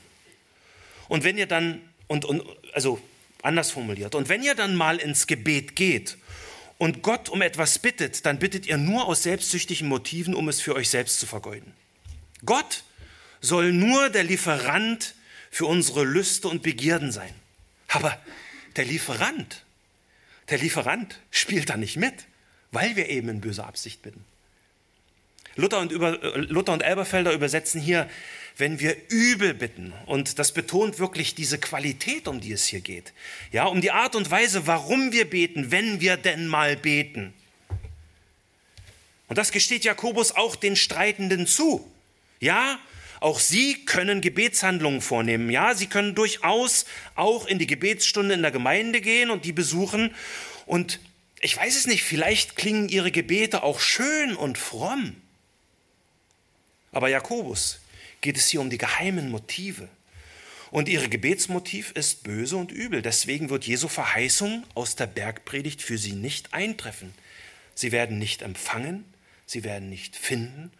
[1.10, 3.02] und wenn ihr dann, und, und also
[3.46, 4.16] Anders formuliert.
[4.16, 6.18] Und wenn ihr dann mal ins Gebet geht
[6.78, 10.76] und Gott um etwas bittet, dann bittet ihr nur aus selbstsüchtigen Motiven, um es für
[10.76, 11.74] euch selbst zu vergeuden.
[12.46, 12.84] Gott
[13.42, 15.16] soll nur der Lieferant
[15.52, 17.34] für unsere Lüste und Begierden sein.
[17.88, 18.20] Aber
[18.76, 19.64] der Lieferant,
[20.50, 22.26] der Lieferant spielt da nicht mit,
[22.72, 24.26] weil wir eben in böser Absicht bitten.
[25.56, 28.10] Luther und, über, äh, Luther und Elberfelder übersetzen hier
[28.58, 29.94] wenn wir übel bitten.
[30.06, 33.14] Und das betont wirklich diese Qualität, um die es hier geht.
[33.52, 37.34] Ja, um die Art und Weise, warum wir beten, wenn wir denn mal beten.
[39.28, 41.90] Und das gesteht Jakobus auch den Streitenden zu.
[42.40, 42.80] Ja,
[43.20, 45.50] auch sie können Gebetshandlungen vornehmen.
[45.50, 50.14] Ja, sie können durchaus auch in die Gebetsstunde in der Gemeinde gehen und die besuchen.
[50.66, 51.00] Und
[51.40, 55.16] ich weiß es nicht, vielleicht klingen ihre Gebete auch schön und fromm.
[56.92, 57.80] Aber Jakobus
[58.26, 59.88] geht es hier um die geheimen Motive.
[60.72, 63.04] Und ihre Gebetsmotiv ist böse und übel.
[63.04, 67.14] Deswegen wird Jesu Verheißung aus der Bergpredigt für sie nicht eintreffen.
[67.76, 69.06] Sie werden nicht empfangen,
[69.46, 70.72] sie werden nicht finden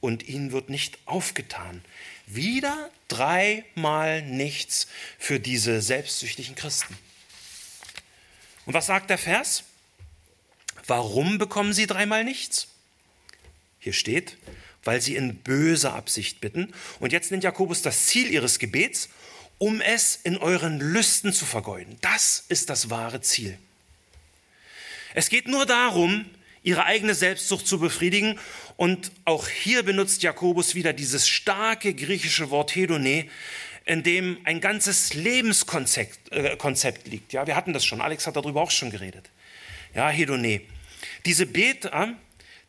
[0.00, 1.82] und ihnen wird nicht aufgetan.
[2.26, 4.86] Wieder dreimal nichts
[5.18, 6.96] für diese selbstsüchtigen Christen.
[8.66, 9.64] Und was sagt der Vers?
[10.86, 12.68] Warum bekommen sie dreimal nichts?
[13.78, 14.36] Hier steht,
[14.84, 16.72] weil sie in böser Absicht bitten.
[16.98, 19.08] Und jetzt nennt Jakobus das Ziel ihres Gebets,
[19.58, 21.96] um es in euren Lüsten zu vergeuden.
[22.00, 23.58] Das ist das wahre Ziel.
[25.14, 26.24] Es geht nur darum,
[26.62, 28.38] ihre eigene Selbstsucht zu befriedigen.
[28.76, 33.26] Und auch hier benutzt Jakobus wieder dieses starke griechische Wort Hedone,
[33.84, 37.32] in dem ein ganzes Lebenskonzept äh, Konzept liegt.
[37.32, 38.00] Ja, wir hatten das schon.
[38.00, 39.28] Alex hat darüber auch schon geredet.
[39.94, 40.60] Ja, Hedone.
[41.24, 42.14] Diese Beter,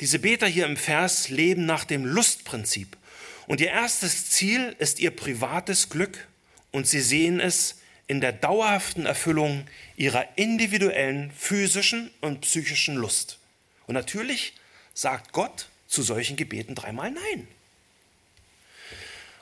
[0.02, 2.98] diese Beter hier im Vers leben nach dem Lustprinzip.
[3.46, 6.28] Und ihr erstes Ziel ist ihr privates Glück
[6.72, 7.76] und sie sehen es
[8.08, 13.38] in der dauerhaften Erfüllung ihrer individuellen physischen und psychischen Lust.
[13.86, 14.54] Und natürlich
[14.96, 17.48] sagt Gott zu solchen Gebeten dreimal Nein.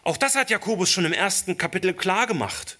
[0.03, 2.77] Auch das hat Jakobus schon im ersten Kapitel klar gemacht.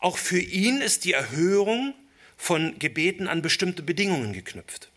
[0.00, 1.94] Auch für ihn ist die Erhörung
[2.36, 4.90] von Gebeten an bestimmte Bedingungen geknüpft.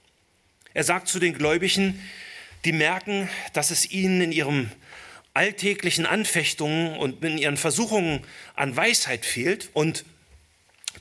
[0.74, 2.00] Er sagt zu den Gläubigen,
[2.64, 4.70] die merken, dass es ihnen in ihrem
[5.34, 8.22] alltäglichen Anfechtungen und in ihren Versuchungen
[8.56, 9.70] an Weisheit fehlt.
[9.74, 10.06] Und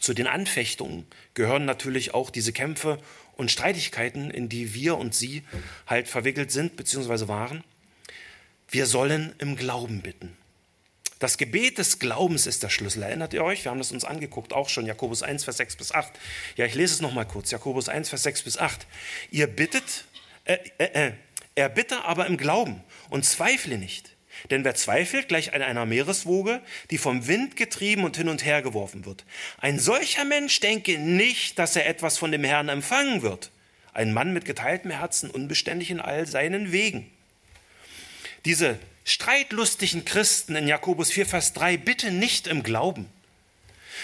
[0.01, 2.99] zu den Anfechtungen gehören natürlich auch diese Kämpfe
[3.37, 5.43] und Streitigkeiten, in die wir und sie
[5.87, 7.29] halt verwickelt sind bzw.
[7.29, 7.63] waren.
[8.71, 10.37] Wir sollen im Glauben bitten.
[11.19, 13.03] Das Gebet des Glaubens ist der Schlüssel.
[13.03, 13.65] Erinnert ihr euch?
[13.65, 16.13] Wir haben das uns angeguckt, auch schon Jakobus 1, Vers 6 bis 8.
[16.57, 17.51] Ja, ich lese es nochmal kurz.
[17.51, 18.87] Jakobus 1, Vers 6 bis 8.
[19.31, 20.05] Ihr bittet,
[20.45, 21.13] äh, äh, äh,
[21.57, 24.15] er bitte aber im Glauben und zweifle nicht.
[24.51, 26.63] Denn wer zweifelt, gleich an einer Meereswoge,
[26.93, 29.25] die vom Wind getrieben und hin und her geworfen wird.
[29.59, 33.51] Ein solcher Mensch denke nicht, dass er etwas von dem Herrn empfangen wird.
[33.93, 37.11] Ein Mann mit geteiltem Herzen, unbeständig in all seinen Wegen.
[38.45, 38.79] Diese
[39.09, 43.07] streitlustigen Christen in Jakobus 4, Vers 3 bitte nicht im Glauben.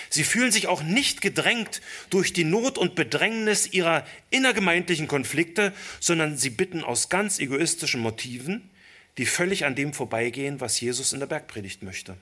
[0.09, 6.39] Sie fühlen sich auch nicht gedrängt durch die Not und Bedrängnis ihrer innergemeindlichen Konflikte, sondern
[6.39, 8.71] sie bitten aus ganz egoistischen Motiven,
[9.19, 12.17] die völlig an dem vorbeigehen, was Jesus in der Bergpredigt möchte.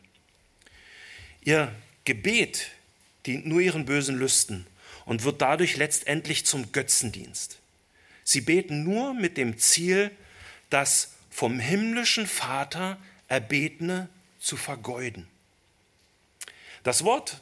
[1.44, 1.72] Ihr
[2.04, 2.68] Gebet
[3.26, 4.66] dient nur ihren bösen Lüsten
[5.04, 7.58] und wird dadurch letztendlich zum Götzendienst.
[8.24, 10.10] Sie beten nur mit dem Ziel,
[10.68, 14.08] das vom himmlischen Vater erbetene
[14.38, 15.26] zu vergeuden.
[16.84, 17.40] Das Wort,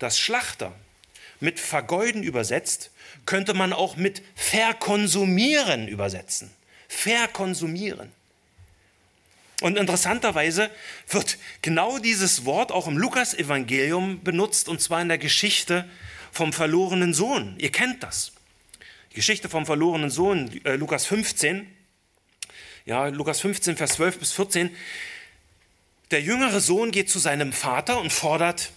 [0.00, 0.74] das Schlachter
[1.38, 2.90] mit vergeuden übersetzt,
[3.26, 6.50] könnte man auch mit verkonsumieren übersetzen.
[6.88, 8.10] Verkonsumieren.
[9.60, 10.70] Und interessanterweise
[11.08, 15.88] wird genau dieses Wort auch im Lukas-Evangelium benutzt, und zwar in der Geschichte
[16.32, 17.54] vom verlorenen Sohn.
[17.58, 18.32] Ihr kennt das.
[19.12, 21.76] Die Geschichte vom verlorenen Sohn, äh, Lukas 15.
[22.86, 24.74] Ja, Lukas 15, Vers 12 bis 14.
[26.10, 28.72] Der jüngere Sohn geht zu seinem Vater und fordert,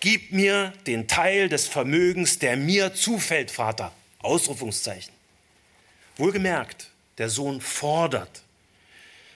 [0.00, 3.92] gib mir den Teil des Vermögens, der mir zufällt, Vater.
[4.18, 5.12] Ausrufungszeichen.
[6.16, 8.42] Wohlgemerkt, der Sohn fordert.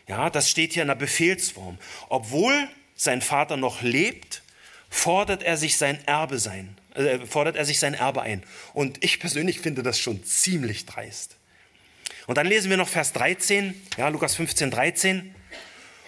[0.06, 1.78] Ja, das steht hier in der Befehlsform.
[2.08, 4.42] Obwohl sein Vater noch lebt,
[4.90, 8.42] fordert er sich sein Erbe sein, äh, fordert er sich sein Erbe ein.
[8.74, 11.36] Und ich persönlich finde das schon ziemlich dreist.
[12.26, 15.34] Und dann lesen wir noch Vers 13, ja, Lukas 15, 13.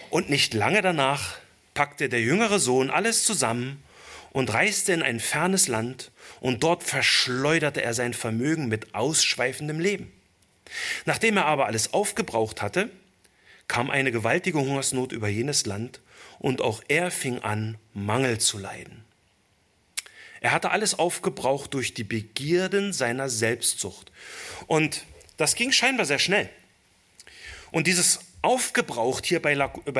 [0.09, 1.35] Und nicht lange danach
[1.73, 3.83] packte der jüngere Sohn alles zusammen
[4.31, 10.11] und reiste in ein fernes Land und dort verschleuderte er sein Vermögen mit ausschweifendem Leben.
[11.05, 12.89] Nachdem er aber alles aufgebraucht hatte,
[13.67, 16.01] kam eine gewaltige Hungersnot über jenes Land
[16.39, 19.03] und auch er fing an, Mangel zu leiden.
[20.39, 24.11] Er hatte alles aufgebraucht durch die Begierden seiner Selbstsucht.
[24.67, 25.03] Und
[25.37, 26.49] das ging scheinbar sehr schnell.
[27.71, 29.53] Und dieses aufgebraucht hier bei,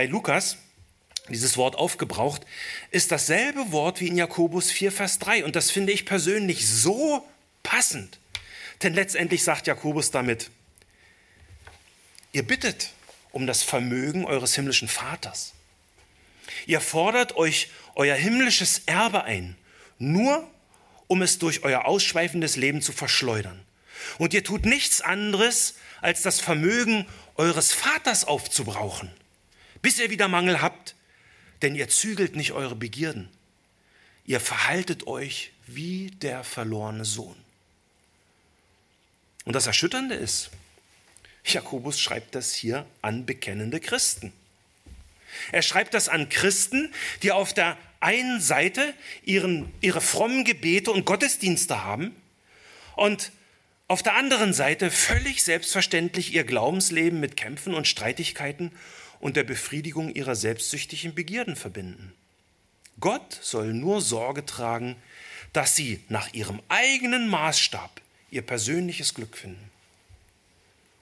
[0.05, 0.57] Lukas,
[1.29, 2.41] dieses Wort aufgebraucht,
[2.91, 5.45] ist dasselbe Wort wie in Jakobus 4, Vers 3.
[5.45, 7.27] Und das finde ich persönlich so
[7.63, 8.19] passend.
[8.83, 10.49] Denn letztendlich sagt Jakobus damit,
[12.31, 12.91] ihr bittet
[13.31, 15.53] um das Vermögen eures himmlischen Vaters.
[16.65, 19.55] Ihr fordert euch euer himmlisches Erbe ein,
[19.99, 20.49] nur
[21.07, 23.66] um es durch euer ausschweifendes Leben zu verschleudern.
[24.17, 29.11] Und ihr tut nichts anderes, als das Vermögen eures Vaters aufzubrauchen,
[29.81, 30.95] bis ihr wieder Mangel habt,
[31.61, 33.29] denn ihr zügelt nicht eure Begierden.
[34.25, 37.35] Ihr verhaltet euch wie der verlorene Sohn.
[39.45, 40.49] Und das Erschütternde ist,
[41.45, 44.33] Jakobus schreibt das hier an bekennende Christen.
[45.51, 46.93] Er schreibt das an Christen,
[47.23, 48.93] die auf der einen Seite
[49.23, 52.15] ihren, ihre frommen Gebete und Gottesdienste haben
[52.95, 53.31] und
[53.87, 58.71] auf der anderen Seite völlig selbstverständlich ihr Glaubensleben mit Kämpfen und Streitigkeiten
[59.19, 62.13] und der Befriedigung ihrer selbstsüchtigen Begierden verbinden.
[62.99, 64.95] Gott soll nur Sorge tragen,
[65.53, 69.71] dass sie nach ihrem eigenen Maßstab ihr persönliches Glück finden.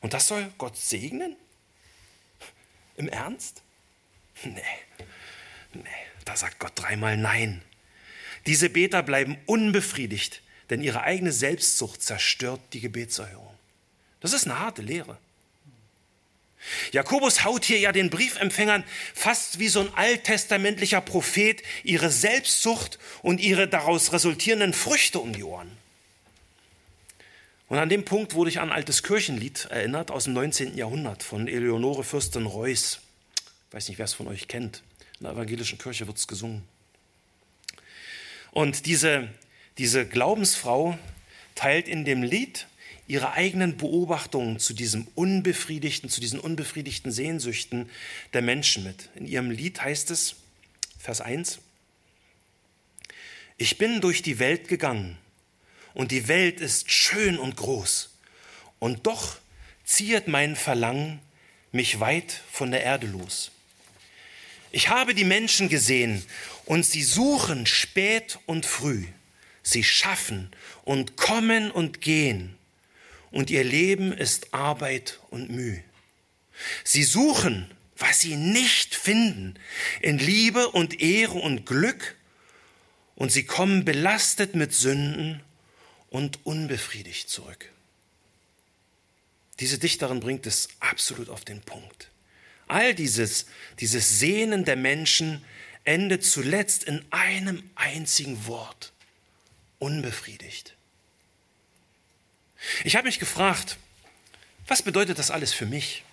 [0.01, 1.36] Und das soll Gott segnen?
[2.95, 3.63] Im Ernst?
[4.43, 4.61] Nee,
[5.73, 5.83] nee,
[6.25, 7.61] da sagt Gott dreimal Nein.
[8.45, 13.53] Diese Beter bleiben unbefriedigt, denn ihre eigene Selbstsucht zerstört die Gebetserhörung.
[14.20, 15.18] Das ist eine harte Lehre.
[16.91, 23.39] Jakobus haut hier ja den Briefempfängern fast wie so ein alttestamentlicher Prophet ihre Selbstsucht und
[23.39, 25.70] ihre daraus resultierenden Früchte um die Ohren.
[27.68, 30.78] Und an dem Punkt wurde ich an ein altes Kirchenlied erinnert aus dem 19.
[30.78, 32.99] Jahrhundert von Eleonore Fürstin Reuss.
[33.70, 34.84] Ich weiß nicht, wer es von euch kennt.
[35.20, 36.63] In der evangelischen Kirche wird es gesungen.
[38.51, 39.30] Und diese,
[39.78, 40.97] diese Glaubensfrau
[41.55, 42.67] teilt in dem Lied
[43.07, 47.89] ihre eigenen Beobachtungen zu diesem unbefriedigten, zu diesen unbefriedigten Sehnsüchten
[48.34, 49.09] der Menschen mit.
[49.15, 50.38] In ihrem Lied heißt es,
[50.97, 51.59] Vers 1,
[53.57, 55.17] Ich bin durch die Welt gegangen
[55.93, 58.09] und die Welt ist schön und groß.
[58.80, 59.38] Und doch
[59.84, 61.19] ziehet mein Verlangen
[61.71, 63.51] mich weit von der Erde los.
[64.71, 66.26] Ich habe die Menschen gesehen
[66.65, 69.05] und sie suchen spät und früh.
[69.68, 70.51] Sie schaffen
[70.84, 72.55] und kommen und gehen.
[73.32, 75.84] Und ihr Leben ist Arbeit und Mühe.
[76.84, 79.55] Sie suchen, was sie nicht finden,
[80.01, 82.16] in Liebe und Ehre und Glück.
[83.16, 85.41] Und sie kommen belastet mit Sünden
[86.11, 87.72] und unbefriedigt zurück.
[89.59, 92.11] Diese Dichterin bringt es absolut auf den Punkt.
[92.68, 93.47] All dieses,
[93.80, 95.43] dieses Sehnen der Menschen
[95.86, 98.91] endet zuletzt in einem einzigen Wort.
[99.80, 100.76] Unbefriedigt.
[102.84, 103.78] Ich habe mich gefragt,
[104.67, 106.03] was bedeutet das alles für mich?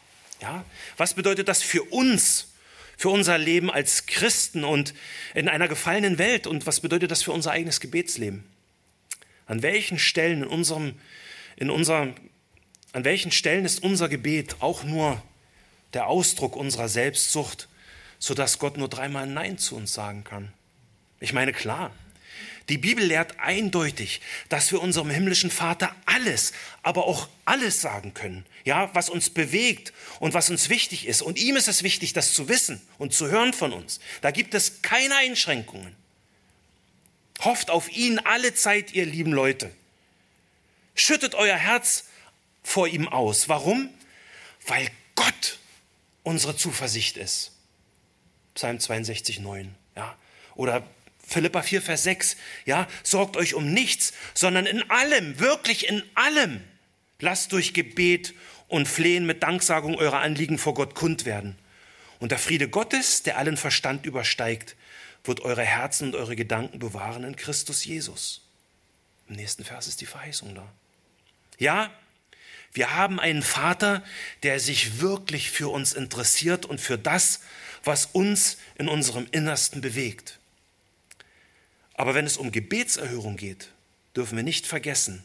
[0.40, 0.64] Ja,
[0.96, 2.48] was bedeutet das für uns,
[2.96, 4.92] für unser Leben als Christen und
[5.34, 6.46] in einer gefallenen Welt?
[6.46, 8.44] Und was bedeutet das für unser eigenes Gebetsleben?
[9.46, 10.98] An welchen Stellen in unserem,
[11.56, 12.14] in unserem,
[12.92, 15.22] an welchen Stellen ist unser Gebet auch nur
[15.94, 17.68] der Ausdruck unserer Selbstsucht,
[18.18, 20.52] sodass Gott nur dreimal Nein zu uns sagen kann.
[21.20, 21.92] Ich meine, klar,
[22.68, 26.52] die Bibel lehrt eindeutig, dass wir unserem himmlischen Vater alles,
[26.82, 31.22] aber auch alles sagen können, ja, was uns bewegt und was uns wichtig ist.
[31.22, 34.00] Und ihm ist es wichtig, das zu wissen und zu hören von uns.
[34.20, 35.96] Da gibt es keine Einschränkungen.
[37.40, 39.70] Hofft auf ihn alle Zeit, ihr lieben Leute.
[40.94, 42.04] Schüttet euer Herz
[42.62, 43.48] vor ihm aus.
[43.48, 43.90] Warum?
[44.66, 45.58] Weil Gott
[46.22, 47.52] unsere Zuversicht ist.
[48.54, 49.74] Psalm 62, 9.
[49.96, 50.16] Ja?
[50.54, 50.86] Oder
[51.32, 52.36] Philippa 4, Vers 6.
[52.64, 52.86] Ja?
[53.02, 56.62] Sorgt euch um nichts, sondern in allem, wirklich in allem,
[57.20, 58.34] lasst durch Gebet
[58.68, 61.56] und Flehen mit Danksagung eure Anliegen vor Gott kund werden.
[62.20, 64.76] Und der Friede Gottes, der allen Verstand übersteigt,
[65.24, 68.42] wird eure Herzen und eure Gedanken bewahren in Christus Jesus.
[69.28, 70.66] Im nächsten Vers ist die Verheißung da.
[71.58, 71.90] Ja,
[72.72, 74.02] wir haben einen Vater,
[74.42, 77.40] der sich wirklich für uns interessiert und für das,
[77.84, 80.38] was uns in unserem Innersten bewegt.
[82.02, 83.68] Aber wenn es um Gebetserhörung geht,
[84.16, 85.22] dürfen wir nicht vergessen,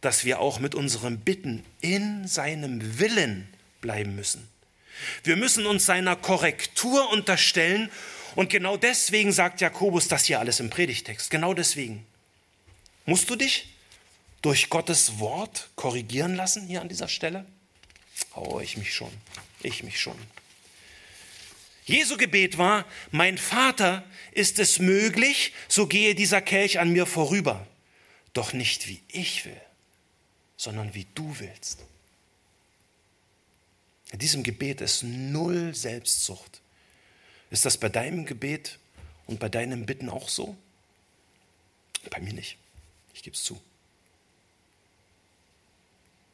[0.00, 3.46] dass wir auch mit unserem Bitten in seinem Willen
[3.82, 4.48] bleiben müssen.
[5.24, 7.90] Wir müssen uns seiner Korrektur unterstellen
[8.34, 11.28] und genau deswegen sagt Jakobus das hier alles im Predigtext.
[11.28, 12.06] Genau deswegen.
[13.04, 13.68] Musst du dich
[14.40, 17.44] durch Gottes Wort korrigieren lassen hier an dieser Stelle?
[18.34, 19.12] Oh, ich mich schon.
[19.62, 20.16] Ich mich schon.
[21.84, 27.66] Jesu Gebet war, mein Vater, ist es möglich, so gehe dieser Kelch an mir vorüber.
[28.32, 29.60] Doch nicht wie ich will,
[30.56, 31.84] sondern wie du willst.
[34.12, 36.60] In diesem Gebet ist null Selbstsucht.
[37.50, 38.78] Ist das bei deinem Gebet
[39.26, 40.56] und bei deinem Bitten auch so?
[42.10, 42.56] Bei mir nicht.
[43.14, 43.60] Ich gebe es zu.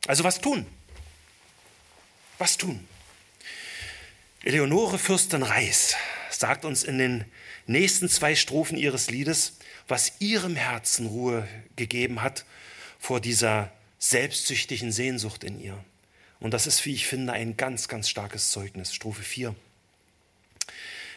[0.07, 0.66] Also was tun?
[2.38, 2.86] Was tun?
[4.47, 5.97] Eleonore Fürstin Reis
[6.30, 7.24] sagt uns in den
[7.66, 12.44] nächsten zwei Strophen ihres Liedes, was ihrem Herzen Ruhe gegeben hat
[13.01, 15.76] vor dieser selbstsüchtigen Sehnsucht in ihr.
[16.38, 18.94] Und das ist, wie ich finde, ein ganz, ganz starkes Zeugnis.
[18.94, 19.53] Strophe 4.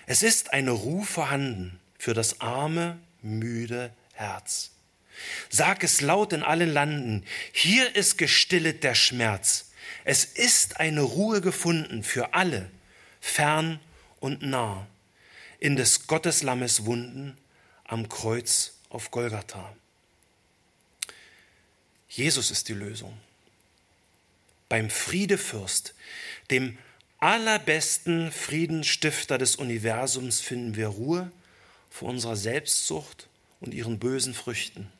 [0.07, 4.71] Es ist eine Ruhe vorhanden für das arme, müde Herz.
[5.51, 9.69] Sag es laut in allen Landen, hier ist gestillet der Schmerz.
[10.03, 12.71] Es ist eine Ruhe gefunden für alle,
[13.29, 13.79] fern
[14.19, 14.87] und nah,
[15.59, 17.37] in des Gotteslammes Wunden
[17.85, 19.73] am Kreuz auf Golgatha.
[22.09, 23.17] Jesus ist die Lösung.
[24.67, 25.93] Beim Friedefürst,
[26.51, 26.77] dem
[27.19, 31.31] allerbesten Friedensstifter des Universums, finden wir Ruhe
[31.89, 33.27] vor unserer Selbstsucht
[33.59, 34.91] und ihren bösen Früchten.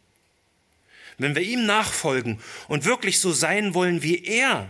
[1.18, 4.70] Wenn wir ihm nachfolgen und wirklich so sein wollen wie er,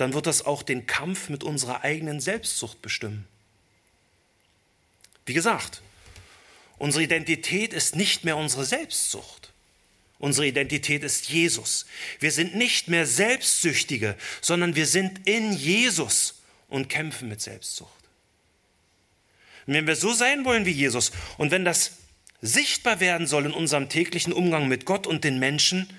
[0.00, 3.26] dann wird das auch den Kampf mit unserer eigenen Selbstsucht bestimmen.
[5.26, 5.82] Wie gesagt,
[6.78, 9.52] unsere Identität ist nicht mehr unsere Selbstsucht.
[10.18, 11.86] Unsere Identität ist Jesus.
[12.18, 17.90] Wir sind nicht mehr Selbstsüchtige, sondern wir sind in Jesus und kämpfen mit Selbstsucht.
[19.66, 21.98] Und wenn wir so sein wollen wie Jesus und wenn das
[22.40, 25.90] sichtbar werden soll in unserem täglichen Umgang mit Gott und den Menschen,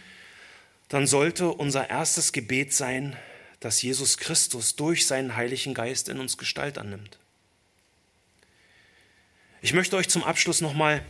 [0.89, 3.15] dann sollte unser erstes Gebet sein,
[3.61, 7.17] dass Jesus Christus durch seinen Heiligen Geist in uns Gestalt annimmt.
[9.61, 11.05] Ich möchte euch zum Abschluss nochmal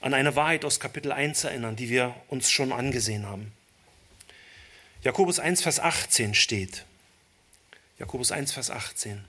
[0.00, 3.52] an eine Wahrheit aus Kapitel 1 erinnern, die wir uns schon angesehen haben.
[5.02, 6.86] Jakobus 1, Vers 18 steht.
[7.98, 9.22] Jakobus 1, Vers 18.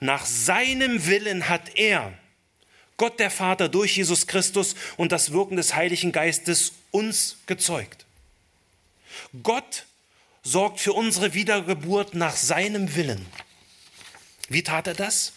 [0.00, 2.12] Nach seinem Willen hat er,
[2.96, 8.04] Gott der Vater durch Jesus Christus und das Wirken des Heiligen Geistes uns gezeugt.
[9.42, 9.86] Gott
[10.42, 13.24] sorgt für unsere Wiedergeburt nach seinem Willen.
[14.48, 15.32] Wie tat er das?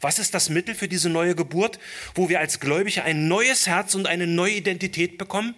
[0.00, 1.78] Was ist das Mittel für diese neue Geburt,
[2.14, 5.54] wo wir als Gläubige ein neues Herz und eine neue Identität bekommen?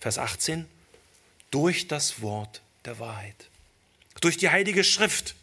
[0.00, 0.66] Vers 18.
[1.50, 3.48] Durch das Wort der Wahrheit.
[4.20, 5.34] Durch die Heilige Schrift.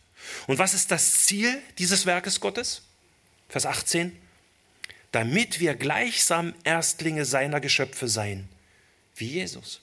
[0.47, 2.83] Und was ist das Ziel dieses Werkes Gottes?
[3.49, 4.17] Vers 18.
[5.11, 8.49] Damit wir gleichsam Erstlinge seiner Geschöpfe sein,
[9.15, 9.81] wie Jesus.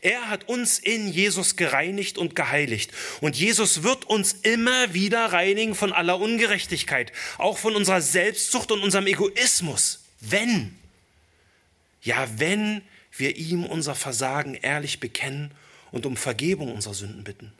[0.00, 2.92] Er hat uns in Jesus gereinigt und geheiligt.
[3.20, 8.82] Und Jesus wird uns immer wieder reinigen von aller Ungerechtigkeit, auch von unserer Selbstsucht und
[8.82, 10.04] unserem Egoismus.
[10.20, 10.76] Wenn,
[12.02, 15.52] ja, wenn wir ihm unser Versagen ehrlich bekennen
[15.90, 17.52] und um Vergebung unserer Sünden bitten.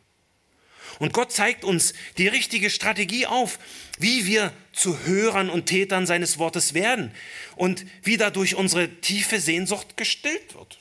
[0.98, 3.58] Und Gott zeigt uns die richtige Strategie auf,
[3.98, 7.12] wie wir zu Hörern und Tätern seines Wortes werden
[7.56, 10.78] und wie dadurch unsere tiefe Sehnsucht gestillt wird.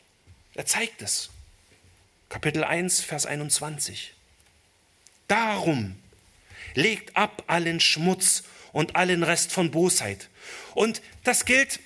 [0.57, 1.29] Er zeigt es.
[2.29, 4.13] Kapitel 1, Vers 21.
[5.27, 5.95] Darum
[6.73, 8.43] legt ab allen Schmutz
[8.73, 10.29] und allen Rest von Bosheit.
[10.73, 11.79] Und das gilt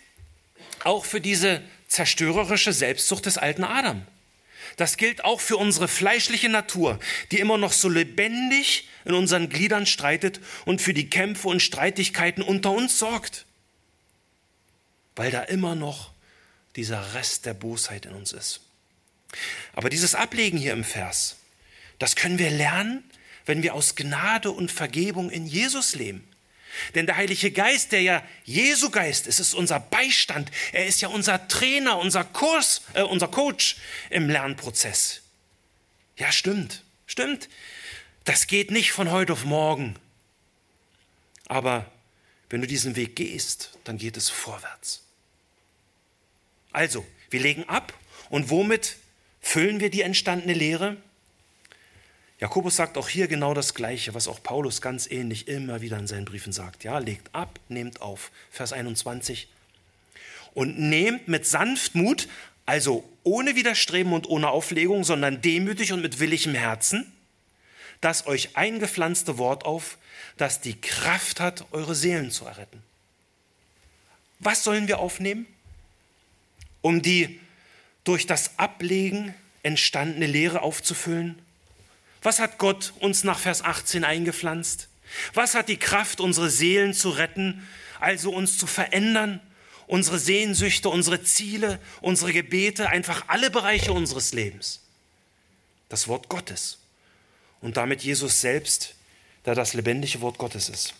[0.85, 4.07] auch für diese zerstörerische Selbstsucht des alten Adam.
[4.77, 6.97] Das gilt auch für unsere fleischliche Natur,
[7.31, 12.41] die immer noch so lebendig in unseren Gliedern streitet und für die Kämpfe und Streitigkeiten
[12.41, 13.45] unter uns sorgt.
[15.17, 16.11] Weil da immer noch
[16.75, 18.61] dieser Rest der Bosheit in uns ist.
[19.73, 21.37] Aber dieses Ablegen hier im Vers,
[21.99, 23.03] das können wir lernen,
[23.45, 26.27] wenn wir aus Gnade und Vergebung in Jesus leben.
[26.95, 30.51] Denn der Heilige Geist, der ja Jesu Geist ist, ist unser Beistand.
[30.71, 33.77] Er ist ja unser Trainer, unser Kurs, äh, unser Coach
[34.09, 35.21] im Lernprozess.
[36.17, 37.49] Ja, stimmt, stimmt.
[38.23, 39.95] Das geht nicht von heute auf morgen.
[41.47, 41.91] Aber
[42.49, 45.03] wenn du diesen Weg gehst, dann geht es vorwärts.
[46.71, 47.93] Also, wir legen ab
[48.29, 48.97] und womit
[49.41, 50.97] Füllen wir die entstandene Lehre?
[52.39, 56.07] Jakobus sagt auch hier genau das Gleiche, was auch Paulus ganz ähnlich immer wieder in
[56.07, 56.83] seinen Briefen sagt.
[56.83, 58.31] Ja, legt ab, nehmt auf.
[58.49, 59.47] Vers 21.
[60.53, 62.27] Und nehmt mit Sanftmut,
[62.65, 67.11] also ohne Widerstreben und ohne Auflegung, sondern demütig und mit willigem Herzen,
[67.99, 69.97] das euch eingepflanzte Wort auf,
[70.37, 72.81] das die Kraft hat, eure Seelen zu erretten.
[74.39, 75.45] Was sollen wir aufnehmen?
[76.81, 77.39] Um die
[78.03, 81.39] durch das Ablegen entstandene Lehre aufzufüllen?
[82.21, 84.87] Was hat Gott uns nach Vers 18 eingepflanzt?
[85.33, 87.67] Was hat die Kraft, unsere Seelen zu retten,
[87.99, 89.39] also uns zu verändern,
[89.87, 94.81] unsere Sehnsüchte, unsere Ziele, unsere Gebete, einfach alle Bereiche unseres Lebens?
[95.89, 96.77] Das Wort Gottes
[97.61, 98.95] und damit Jesus selbst,
[99.45, 100.93] der das lebendige Wort Gottes ist.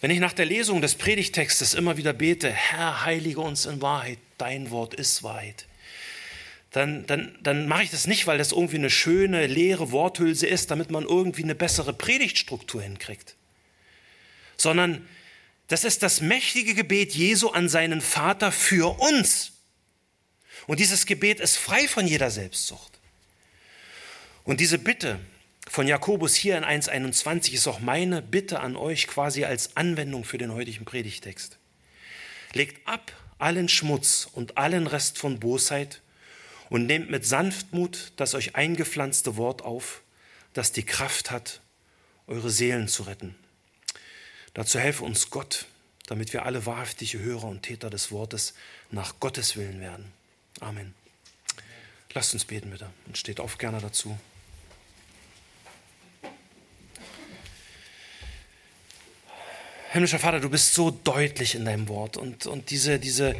[0.00, 4.18] Wenn ich nach der Lesung des Predigtextes immer wieder bete, Herr, heilige uns in Wahrheit,
[4.38, 5.66] dein Wort ist Wahrheit,
[6.70, 10.70] dann, dann, dann mache ich das nicht, weil das irgendwie eine schöne, leere Worthülse ist,
[10.70, 13.34] damit man irgendwie eine bessere Predigtstruktur hinkriegt,
[14.56, 15.06] sondern
[15.68, 19.52] das ist das mächtige Gebet Jesu an seinen Vater für uns.
[20.66, 22.98] Und dieses Gebet ist frei von jeder Selbstsucht.
[24.44, 25.20] Und diese Bitte,
[25.70, 30.36] von Jakobus hier in 1.21 ist auch meine Bitte an euch quasi als Anwendung für
[30.36, 31.58] den heutigen Predigtext.
[32.54, 36.02] Legt ab allen Schmutz und allen Rest von Bosheit
[36.70, 40.02] und nehmt mit Sanftmut das euch eingepflanzte Wort auf,
[40.54, 41.60] das die Kraft hat,
[42.26, 43.36] eure Seelen zu retten.
[44.54, 45.66] Dazu helfe uns Gott,
[46.06, 48.54] damit wir alle wahrhaftige Hörer und Täter des Wortes
[48.90, 50.10] nach Gottes Willen werden.
[50.58, 50.96] Amen.
[52.12, 54.18] Lasst uns beten bitte und steht auf gerne dazu.
[59.92, 63.34] Himmlischer Vater, du bist so deutlich in deinem Wort und, und diese, diese,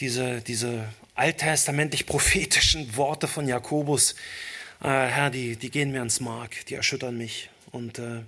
[0.00, 4.14] diese, diese alttestamentlich prophetischen Worte von Jakobus,
[4.82, 7.50] äh, Herr, die, die gehen mir ans Mark, die erschüttern mich.
[7.70, 8.22] Und äh,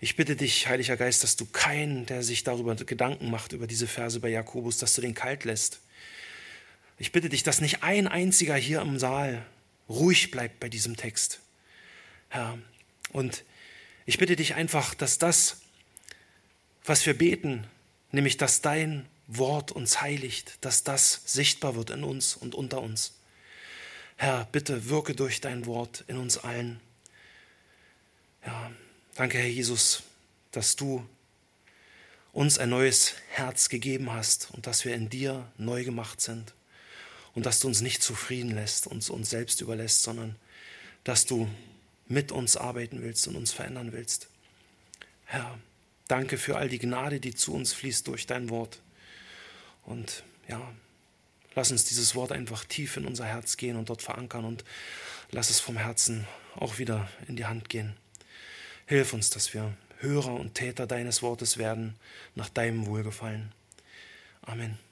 [0.00, 3.86] ich bitte dich, Heiliger Geist, dass du keinen, der sich darüber Gedanken macht, über diese
[3.86, 5.80] Verse bei Jakobus, dass du den kalt lässt.
[6.98, 9.44] Ich bitte dich, dass nicht ein einziger hier im Saal
[9.88, 11.40] ruhig bleibt bei diesem Text.
[12.28, 12.58] Herr,
[13.12, 13.44] und
[14.04, 15.62] ich bitte dich einfach, dass das,
[16.86, 17.66] was wir beten,
[18.12, 23.14] nämlich dass dein Wort uns heiligt, dass das sichtbar wird in uns und unter uns.
[24.16, 26.80] Herr, bitte wirke durch dein Wort in uns allen.
[28.46, 28.70] Ja,
[29.16, 30.04] danke, Herr Jesus,
[30.52, 31.06] dass du
[32.32, 36.54] uns ein neues Herz gegeben hast und dass wir in dir neu gemacht sind
[37.34, 40.36] und dass du uns nicht zufrieden lässt, uns uns selbst überlässt, sondern
[41.04, 41.48] dass du
[42.08, 44.28] mit uns arbeiten willst und uns verändern willst.
[45.24, 45.58] Herr,
[46.08, 48.80] Danke für all die Gnade, die zu uns fließt durch dein Wort.
[49.84, 50.72] Und ja,
[51.54, 54.64] lass uns dieses Wort einfach tief in unser Herz gehen und dort verankern und
[55.30, 57.96] lass es vom Herzen auch wieder in die Hand gehen.
[58.86, 61.96] Hilf uns, dass wir Hörer und Täter deines Wortes werden,
[62.34, 63.52] nach deinem Wohlgefallen.
[64.42, 64.85] Amen.